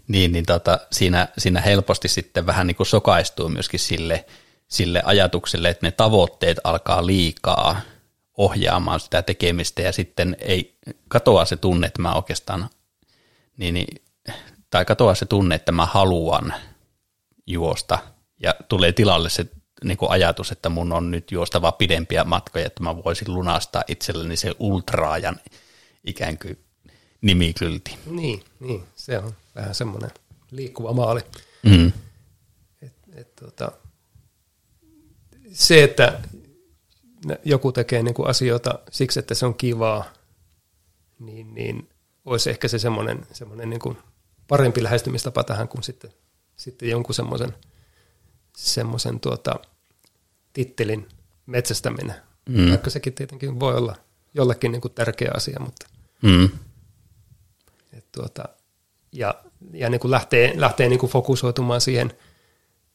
Niin, 0.07 0.31
niin 0.31 0.45
tota, 0.45 0.79
siinä, 0.91 1.27
siinä 1.37 1.61
helposti 1.61 2.07
sitten 2.07 2.45
vähän 2.45 2.67
niin 2.67 2.75
kuin 2.75 2.87
sokaistuu 2.87 3.49
myöskin 3.49 3.79
sille, 3.79 4.25
sille 4.67 5.01
ajatukselle, 5.05 5.69
että 5.69 5.87
ne 5.87 5.91
tavoitteet 5.91 6.57
alkaa 6.63 7.05
liikaa 7.05 7.81
ohjaamaan 8.39 8.99
sitä 8.99 9.21
tekemistä 9.21 9.81
ja 9.81 9.91
sitten 9.91 10.37
ei 10.39 10.77
katoa 11.07 11.45
se 11.45 11.57
tunne, 11.57 11.87
että 11.87 12.01
mä 12.01 12.13
oikeastaan, 12.13 12.69
niin, 13.57 13.73
niin, 13.73 14.01
tai 14.69 14.85
katoa 14.85 15.15
se 15.15 15.25
tunne, 15.25 15.55
että 15.55 15.71
mä 15.71 15.85
haluan 15.85 16.53
juosta 17.47 17.99
ja 18.43 18.55
tulee 18.69 18.91
tilalle 18.91 19.29
se 19.29 19.45
niin 19.83 19.97
kuin 19.97 20.11
ajatus, 20.11 20.51
että 20.51 20.69
mun 20.69 20.93
on 20.93 21.11
nyt 21.11 21.31
juostava 21.31 21.71
pidempiä 21.71 22.23
matkoja, 22.23 22.65
että 22.65 22.83
mä 22.83 23.03
voisin 23.03 23.33
lunastaa 23.33 23.83
itselleni 23.87 24.37
se 24.37 24.55
ultraajan 24.59 25.39
ikään 26.03 26.37
kuin 26.37 26.57
nimikylti. 27.21 27.97
Niin, 28.05 28.43
niin, 28.59 28.83
se 28.95 29.17
on 29.17 29.33
vähän 29.55 29.75
semmoinen 29.75 30.11
liikkuva 30.51 30.93
maali. 30.93 31.21
Mm. 31.63 31.91
Et, 32.81 32.93
et, 33.15 33.35
tota, 33.35 33.71
se, 35.51 35.83
että 35.83 36.19
joku 37.43 37.71
tekee 37.71 38.03
niin 38.03 38.13
kuin 38.13 38.29
asioita 38.29 38.79
siksi, 38.91 39.19
että 39.19 39.33
se 39.33 39.45
on 39.45 39.55
kivaa, 39.55 40.13
niin, 41.19 41.53
niin 41.53 41.89
olisi 42.25 42.49
ehkä 42.49 42.67
se 42.67 42.79
semmoinen, 42.79 43.27
semmoinen 43.31 43.69
niin 43.69 43.79
kuin 43.79 43.97
parempi 44.47 44.83
lähestymistapa 44.83 45.43
tähän 45.43 45.67
kuin 45.67 45.83
sitten, 45.83 46.11
sitten 46.55 46.89
jonkun 46.89 47.15
semmoisen, 47.15 47.53
semmoisen 48.57 49.19
tuota, 49.19 49.59
tittelin 50.53 51.07
metsästäminen. 51.45 52.15
Mm. 52.49 52.69
Vaikka 52.69 52.89
sekin 52.89 53.13
tietenkin 53.13 53.59
voi 53.59 53.75
olla 53.75 53.95
jollekin 54.33 54.71
niin 54.71 54.81
kuin 54.81 54.93
tärkeä 54.93 55.31
asia, 55.35 55.59
mutta 55.59 55.87
mm. 56.21 56.49
et 57.93 58.11
tuota, 58.11 58.43
ja, 59.11 59.35
ja 59.73 59.89
niin 59.89 59.99
kuin 59.99 60.11
lähtee, 60.11 60.53
lähtee 60.55 60.89
niin 60.89 60.99
kuin 60.99 61.11
fokusoitumaan 61.11 61.81
siihen 61.81 62.13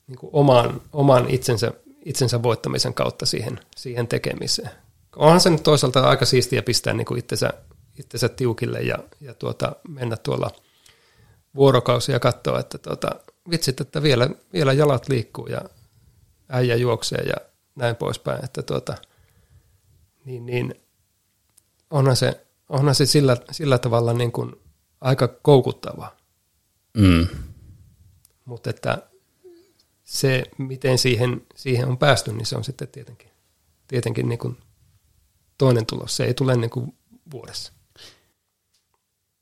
niin 0.07 0.19
kuin 0.19 0.31
oman, 0.33 0.83
oman 0.93 1.31
itsensä, 1.31 1.73
itsensä 2.05 2.43
voittamisen 2.43 2.95
kautta 2.95 3.27
siihen, 3.27 3.61
siihen 3.77 4.09
tekemiseen. 4.09 4.71
Onhan 5.17 5.40
se 5.40 5.51
nyt 5.51 5.62
toisaalta 5.62 6.09
aika 6.09 6.25
siistiä 6.25 6.62
pistää 6.62 6.95
niin 6.95 7.05
kuin 7.05 7.19
itsensä, 7.19 7.51
itsensä 7.99 8.29
tiukille 8.29 8.81
ja, 8.81 8.99
ja 9.21 9.35
tuota, 9.35 9.77
mennä 9.88 10.17
tuolla 10.17 10.51
vuorokausia 11.55 12.21
katsoa, 12.21 12.61
että 12.61 12.79
tuota, 12.79 13.11
vitsit, 13.51 13.81
että 13.81 14.03
vielä, 14.03 14.31
vielä 14.53 14.73
jalat 14.73 15.09
liikkuu 15.09 15.47
ja 15.47 15.61
äijä 16.49 16.77
juoksee 16.77 17.23
ja 17.23 17.35
näin 17.75 17.97
poispäin, 17.97 18.45
että 18.45 18.62
tuota, 18.62 18.95
niin, 20.25 20.47
niin 20.47 20.75
onhan 21.90 22.17
se, 22.17 22.47
onhan 22.69 22.95
se 22.95 23.07
sillä, 23.07 23.37
sillä 23.51 23.79
tavalla 23.79 24.12
niin 24.12 24.33
kuin 24.33 24.53
aika 25.01 25.29
koukuttavaa. 25.29 26.17
Mm. 26.97 27.27
Mutta 28.45 28.71
että 28.71 29.03
se, 30.05 30.43
miten 30.59 30.99
siihen, 30.99 31.47
siihen 31.55 31.88
on 31.88 31.99
päästy, 31.99 32.33
niin 32.33 32.47
se 32.47 32.57
on 32.57 32.64
sitten 32.64 32.88
tietenkin, 32.88 33.31
tietenkin 33.88 34.29
niin 34.29 34.38
kuin 34.38 34.59
toinen 35.59 35.87
tulos. 35.87 36.17
Se 36.17 36.25
ei 36.25 36.35
tule 36.35 36.57
niin 36.57 36.71
kuin 36.71 36.95
vuodessa. 37.33 37.73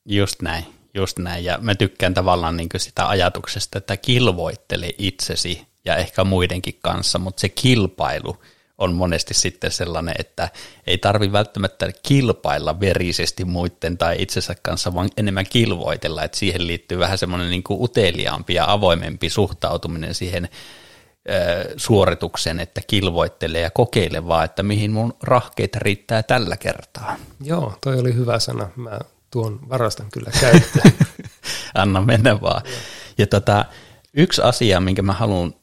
Just 0.05 0.41
näin, 0.41 0.65
just 0.93 1.19
näin. 1.19 1.43
Ja 1.43 1.57
mä 1.61 1.75
tykkään 1.75 2.13
tavallaan 2.13 2.57
niin 2.57 2.69
sitä 2.77 3.07
ajatuksesta, 3.07 3.77
että 3.77 3.97
kilvoittele 3.97 4.89
itsesi 4.97 5.67
ja 5.85 5.95
ehkä 5.95 6.23
muidenkin 6.23 6.79
kanssa, 6.81 7.19
mutta 7.19 7.41
se 7.41 7.49
kilpailu– 7.49 8.37
on 8.77 8.93
monesti 8.93 9.33
sitten 9.33 9.71
sellainen, 9.71 10.15
että 10.19 10.49
ei 10.87 10.97
tarvi 10.97 11.31
välttämättä 11.31 11.91
kilpailla 12.03 12.79
verisesti 12.79 13.45
muiden 13.45 13.97
tai 13.97 14.15
itsensä 14.19 14.55
kanssa, 14.61 14.93
vaan 14.93 15.09
enemmän 15.17 15.45
kilvoitella, 15.49 16.23
että 16.23 16.37
siihen 16.37 16.67
liittyy 16.67 16.99
vähän 16.99 17.17
semmoinen 17.17 17.49
niin 17.49 17.63
kuin 17.63 17.81
uteliaampi 17.81 18.53
ja 18.53 18.71
avoimempi 18.71 19.29
suhtautuminen 19.29 20.13
siihen 20.13 20.49
suorituksen, 21.77 22.59
että 22.59 22.81
kilvoittelee 22.87 23.61
ja 23.61 23.69
kokeile 23.69 24.27
vaan, 24.27 24.45
että 24.45 24.63
mihin 24.63 24.91
mun 24.91 25.13
rahkeita 25.23 25.79
riittää 25.81 26.23
tällä 26.23 26.57
kertaa. 26.57 27.15
Joo, 27.41 27.77
toi 27.83 27.99
oli 27.99 28.13
hyvä 28.13 28.39
sana. 28.39 28.69
Mä 28.75 28.99
tuon 29.31 29.69
varastan 29.69 30.07
kyllä 30.13 30.31
käyttöön. 30.41 30.93
Anna 31.75 32.01
mennä 32.01 32.41
vaan. 32.41 32.61
Ja 33.17 33.27
tota, 33.27 33.65
yksi 34.13 34.41
asia, 34.41 34.79
minkä 34.79 35.01
mä 35.01 35.13
haluan 35.13 35.53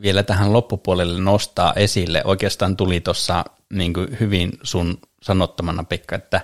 vielä 0.00 0.22
tähän 0.22 0.52
loppupuolelle 0.52 1.20
nostaa 1.20 1.72
esille, 1.76 2.22
oikeastaan 2.24 2.76
tuli 2.76 3.00
tuossa 3.00 3.44
niin 3.72 3.92
hyvin 4.20 4.52
sun 4.62 4.98
sanottamana 5.22 5.84
Pekka, 5.84 6.16
että, 6.16 6.40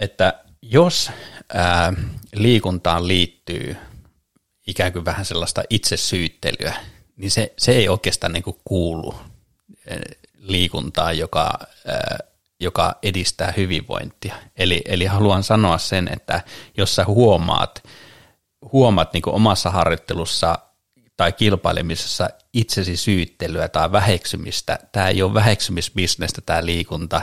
että 0.00 0.44
jos 0.62 1.10
ää, 1.54 1.92
liikuntaan 2.34 3.08
liittyy 3.08 3.76
ikään 4.66 4.92
kuin 4.92 5.04
vähän 5.04 5.24
sellaista 5.24 5.62
itsesyyttelyä, 5.70 6.74
niin 7.16 7.30
se, 7.30 7.54
se 7.58 7.72
ei 7.72 7.88
oikeastaan 7.88 8.32
niin 8.32 8.44
kuulu 8.64 9.14
liikuntaan, 10.38 11.18
joka, 11.18 11.58
ää, 11.86 12.18
joka 12.60 12.94
edistää 13.02 13.52
hyvinvointia. 13.56 14.34
Eli, 14.56 14.82
eli 14.84 15.04
haluan 15.04 15.42
sanoa 15.42 15.78
sen, 15.78 16.08
että 16.12 16.40
jos 16.76 16.94
sä 16.96 17.04
huomaat, 17.04 17.82
huomaat 18.72 19.12
niin 19.12 19.22
omassa 19.28 19.70
harjoittelussa 19.70 20.58
tai 21.20 21.32
kilpailemisessa 21.32 22.30
itsesi 22.52 22.96
syyttelyä 22.96 23.68
tai 23.68 23.92
väheksymistä. 23.92 24.78
Tämä 24.92 25.08
ei 25.08 25.22
ole 25.22 25.34
väheksymisbisnestä 25.34 26.40
tämä 26.46 26.66
liikunta, 26.66 27.22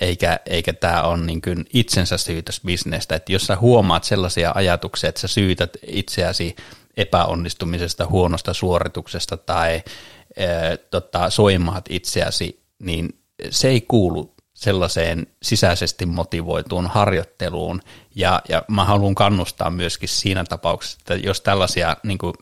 eikä, 0.00 0.40
eikä 0.46 0.72
tämä 0.72 1.02
ole 1.02 1.16
niin 1.16 1.42
kuin 1.42 1.66
itsensä 1.72 2.18
syytösbisnestä. 2.18 3.14
Että 3.14 3.32
jos 3.32 3.46
sä 3.46 3.56
huomaat 3.56 4.04
sellaisia 4.04 4.52
ajatuksia, 4.54 5.08
että 5.08 5.20
sä 5.20 5.28
syytät 5.28 5.76
itseäsi 5.86 6.56
epäonnistumisesta, 6.96 8.06
huonosta 8.06 8.54
suorituksesta 8.54 9.36
tai 9.36 9.82
e, 10.36 10.46
tota, 10.90 11.30
soimaat 11.30 11.84
itseäsi, 11.90 12.62
niin 12.78 13.18
se 13.50 13.68
ei 13.68 13.80
kuulu 13.80 14.34
sellaiseen 14.54 15.26
sisäisesti 15.42 16.06
motivoituun 16.06 16.86
harjoitteluun. 16.86 17.80
Ja, 18.14 18.42
ja 18.48 18.64
mä 18.68 18.84
haluan 18.84 19.14
kannustaa 19.14 19.70
myöskin 19.70 20.08
siinä 20.08 20.44
tapauksessa, 20.44 20.98
että 21.00 21.14
jos 21.14 21.40
tällaisia 21.40 21.96
niin 22.02 22.18
kuin 22.18 22.34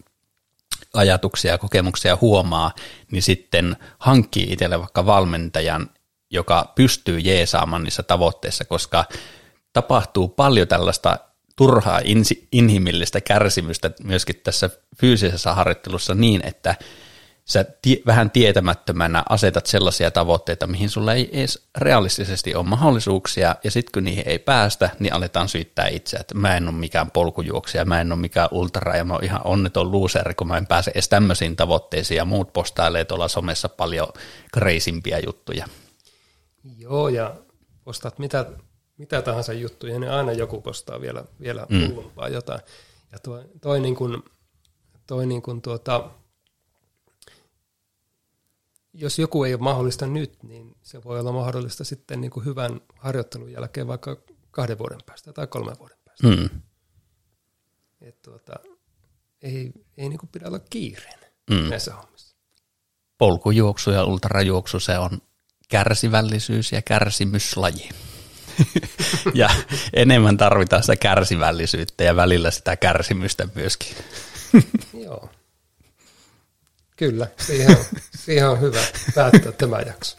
ajatuksia 0.92 1.52
ja 1.52 1.58
kokemuksia 1.58 2.18
huomaa, 2.20 2.72
niin 3.10 3.22
sitten 3.22 3.76
hankkii 3.98 4.46
itselle 4.50 4.78
vaikka 4.78 5.06
valmentajan, 5.06 5.90
joka 6.30 6.72
pystyy 6.74 7.18
jeesaamaan 7.18 7.84
niissä 7.84 8.02
tavoitteissa, 8.02 8.64
koska 8.64 9.04
tapahtuu 9.72 10.28
paljon 10.28 10.68
tällaista 10.68 11.18
turhaa 11.56 12.00
inhimillistä 12.52 13.20
kärsimystä 13.20 13.90
myöskin 14.04 14.40
tässä 14.44 14.70
fyysisessä 15.00 15.54
harjoittelussa 15.54 16.14
niin, 16.14 16.40
että 16.44 16.74
sä 17.52 17.64
tie, 17.82 17.96
vähän 18.06 18.30
tietämättömänä 18.30 19.22
asetat 19.28 19.66
sellaisia 19.66 20.10
tavoitteita, 20.10 20.66
mihin 20.66 20.90
sulla 20.90 21.14
ei 21.14 21.38
edes 21.38 21.66
realistisesti 21.78 22.54
ole 22.54 22.66
mahdollisuuksia, 22.66 23.56
ja 23.64 23.70
sitten 23.70 23.92
kun 23.92 24.04
niihin 24.04 24.28
ei 24.28 24.38
päästä, 24.38 24.90
niin 24.98 25.12
aletaan 25.12 25.48
syyttää 25.48 25.88
itseä, 25.88 26.20
että 26.20 26.34
mä 26.34 26.56
en 26.56 26.68
ole 26.68 26.76
mikään 26.76 27.10
polkujuoksija, 27.10 27.84
mä 27.84 28.00
en 28.00 28.12
ole 28.12 28.20
mikään 28.20 28.48
ultra, 28.50 28.96
ja 28.96 29.04
mä 29.04 29.14
oon 29.14 29.24
ihan 29.24 29.40
onneton 29.44 29.92
loser, 29.92 30.34
kun 30.34 30.48
mä 30.48 30.58
en 30.58 30.66
pääse 30.66 30.90
edes 30.90 31.08
tämmöisiin 31.08 31.56
tavoitteisiin, 31.56 32.16
ja 32.16 32.24
muut 32.24 32.52
postailee 32.52 33.04
tuolla 33.04 33.28
somessa 33.28 33.68
paljon 33.68 34.08
kreisimpiä 34.52 35.18
juttuja. 35.18 35.66
Joo, 36.78 37.08
ja 37.08 37.34
postaat 37.84 38.18
mitä, 38.18 38.46
mitä 38.96 39.22
tahansa 39.22 39.52
juttuja, 39.52 39.98
niin 39.98 40.12
aina 40.12 40.32
joku 40.32 40.60
postaa 40.60 41.00
vielä, 41.00 41.24
vielä 41.40 41.66
mm. 41.68 41.94
jotain. 42.32 42.60
Ja 43.12 43.18
toi, 43.18 43.44
toi, 43.60 43.80
niin 43.80 43.94
kuin, 43.94 44.22
toi 45.06 45.26
niin 45.26 45.42
kuin 45.42 45.62
tuota, 45.62 46.10
jos 48.94 49.18
joku 49.18 49.44
ei 49.44 49.54
ole 49.54 49.62
mahdollista 49.62 50.06
nyt, 50.06 50.42
niin 50.42 50.76
se 50.82 51.04
voi 51.04 51.20
olla 51.20 51.32
mahdollista 51.32 51.84
sitten 51.84 52.20
niin 52.20 52.30
kuin 52.30 52.46
hyvän 52.46 52.80
harjoittelun 52.98 53.52
jälkeen 53.52 53.86
vaikka 53.86 54.16
kahden 54.50 54.78
vuoden 54.78 55.00
päästä 55.06 55.32
tai 55.32 55.46
kolmen 55.46 55.78
vuoden 55.78 55.98
päästä. 56.04 56.28
Mm. 56.28 56.60
Et 58.00 58.22
tuota, 58.22 58.52
ei, 59.42 59.72
ei 59.96 60.08
niin 60.08 60.18
kuin 60.18 60.30
pidä 60.32 60.46
olla 60.46 60.58
kiireen 60.58 61.18
mm. 61.50 61.70
näissä 61.70 61.94
hommissa. 61.94 62.36
Polkujuoksu 63.18 63.90
ja 63.90 64.04
ultrajuoksu, 64.04 64.80
se 64.80 64.98
on 64.98 65.22
kärsivällisyys 65.68 66.72
ja 66.72 66.82
kärsimyslaji. 66.82 67.88
ja 69.34 69.50
enemmän 69.92 70.36
tarvitaan 70.36 70.82
sitä 70.82 70.96
kärsivällisyyttä 70.96 72.04
ja 72.04 72.16
välillä 72.16 72.50
sitä 72.50 72.76
kärsimystä 72.76 73.48
myöskin. 73.54 73.96
Joo. 75.04 75.30
Kyllä, 76.96 77.26
siihen 77.38 77.70
on, 77.70 77.84
siihen 78.24 78.48
on 78.48 78.60
hyvä 78.60 78.80
päättää 79.14 79.52
tämä 79.52 79.80
jakso. 79.80 80.16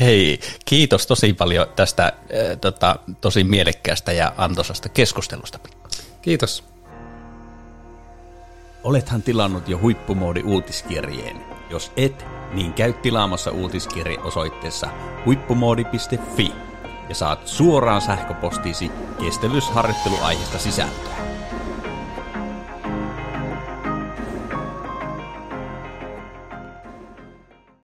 Hei, 0.00 0.40
kiitos 0.64 1.06
tosi 1.06 1.32
paljon 1.32 1.66
tästä 1.76 2.04
äh, 2.04 2.58
tota, 2.60 2.96
tosi 3.20 3.44
mielekkäästä 3.44 4.12
ja 4.12 4.32
antoisasta 4.36 4.88
keskustelusta. 4.88 5.58
Kiitos. 6.22 6.64
Olethan 8.82 9.22
tilannut 9.22 9.68
jo 9.68 9.78
huippumoodi 9.78 10.42
uutiskirjeen. 10.42 11.40
Jos 11.70 11.92
et, 11.96 12.24
niin 12.52 12.72
käy 12.72 12.92
tilaamassa 12.92 13.50
uutiskirje 13.50 14.18
osoitteessa 14.18 14.88
huippumoodi.fi 15.26 16.52
ja 17.08 17.14
saat 17.14 17.48
suoraan 17.48 18.00
sähköpostiisi 18.00 18.90
kestävyysharjoitteluaiheesta 19.20 20.58
sisältöä. 20.58 21.33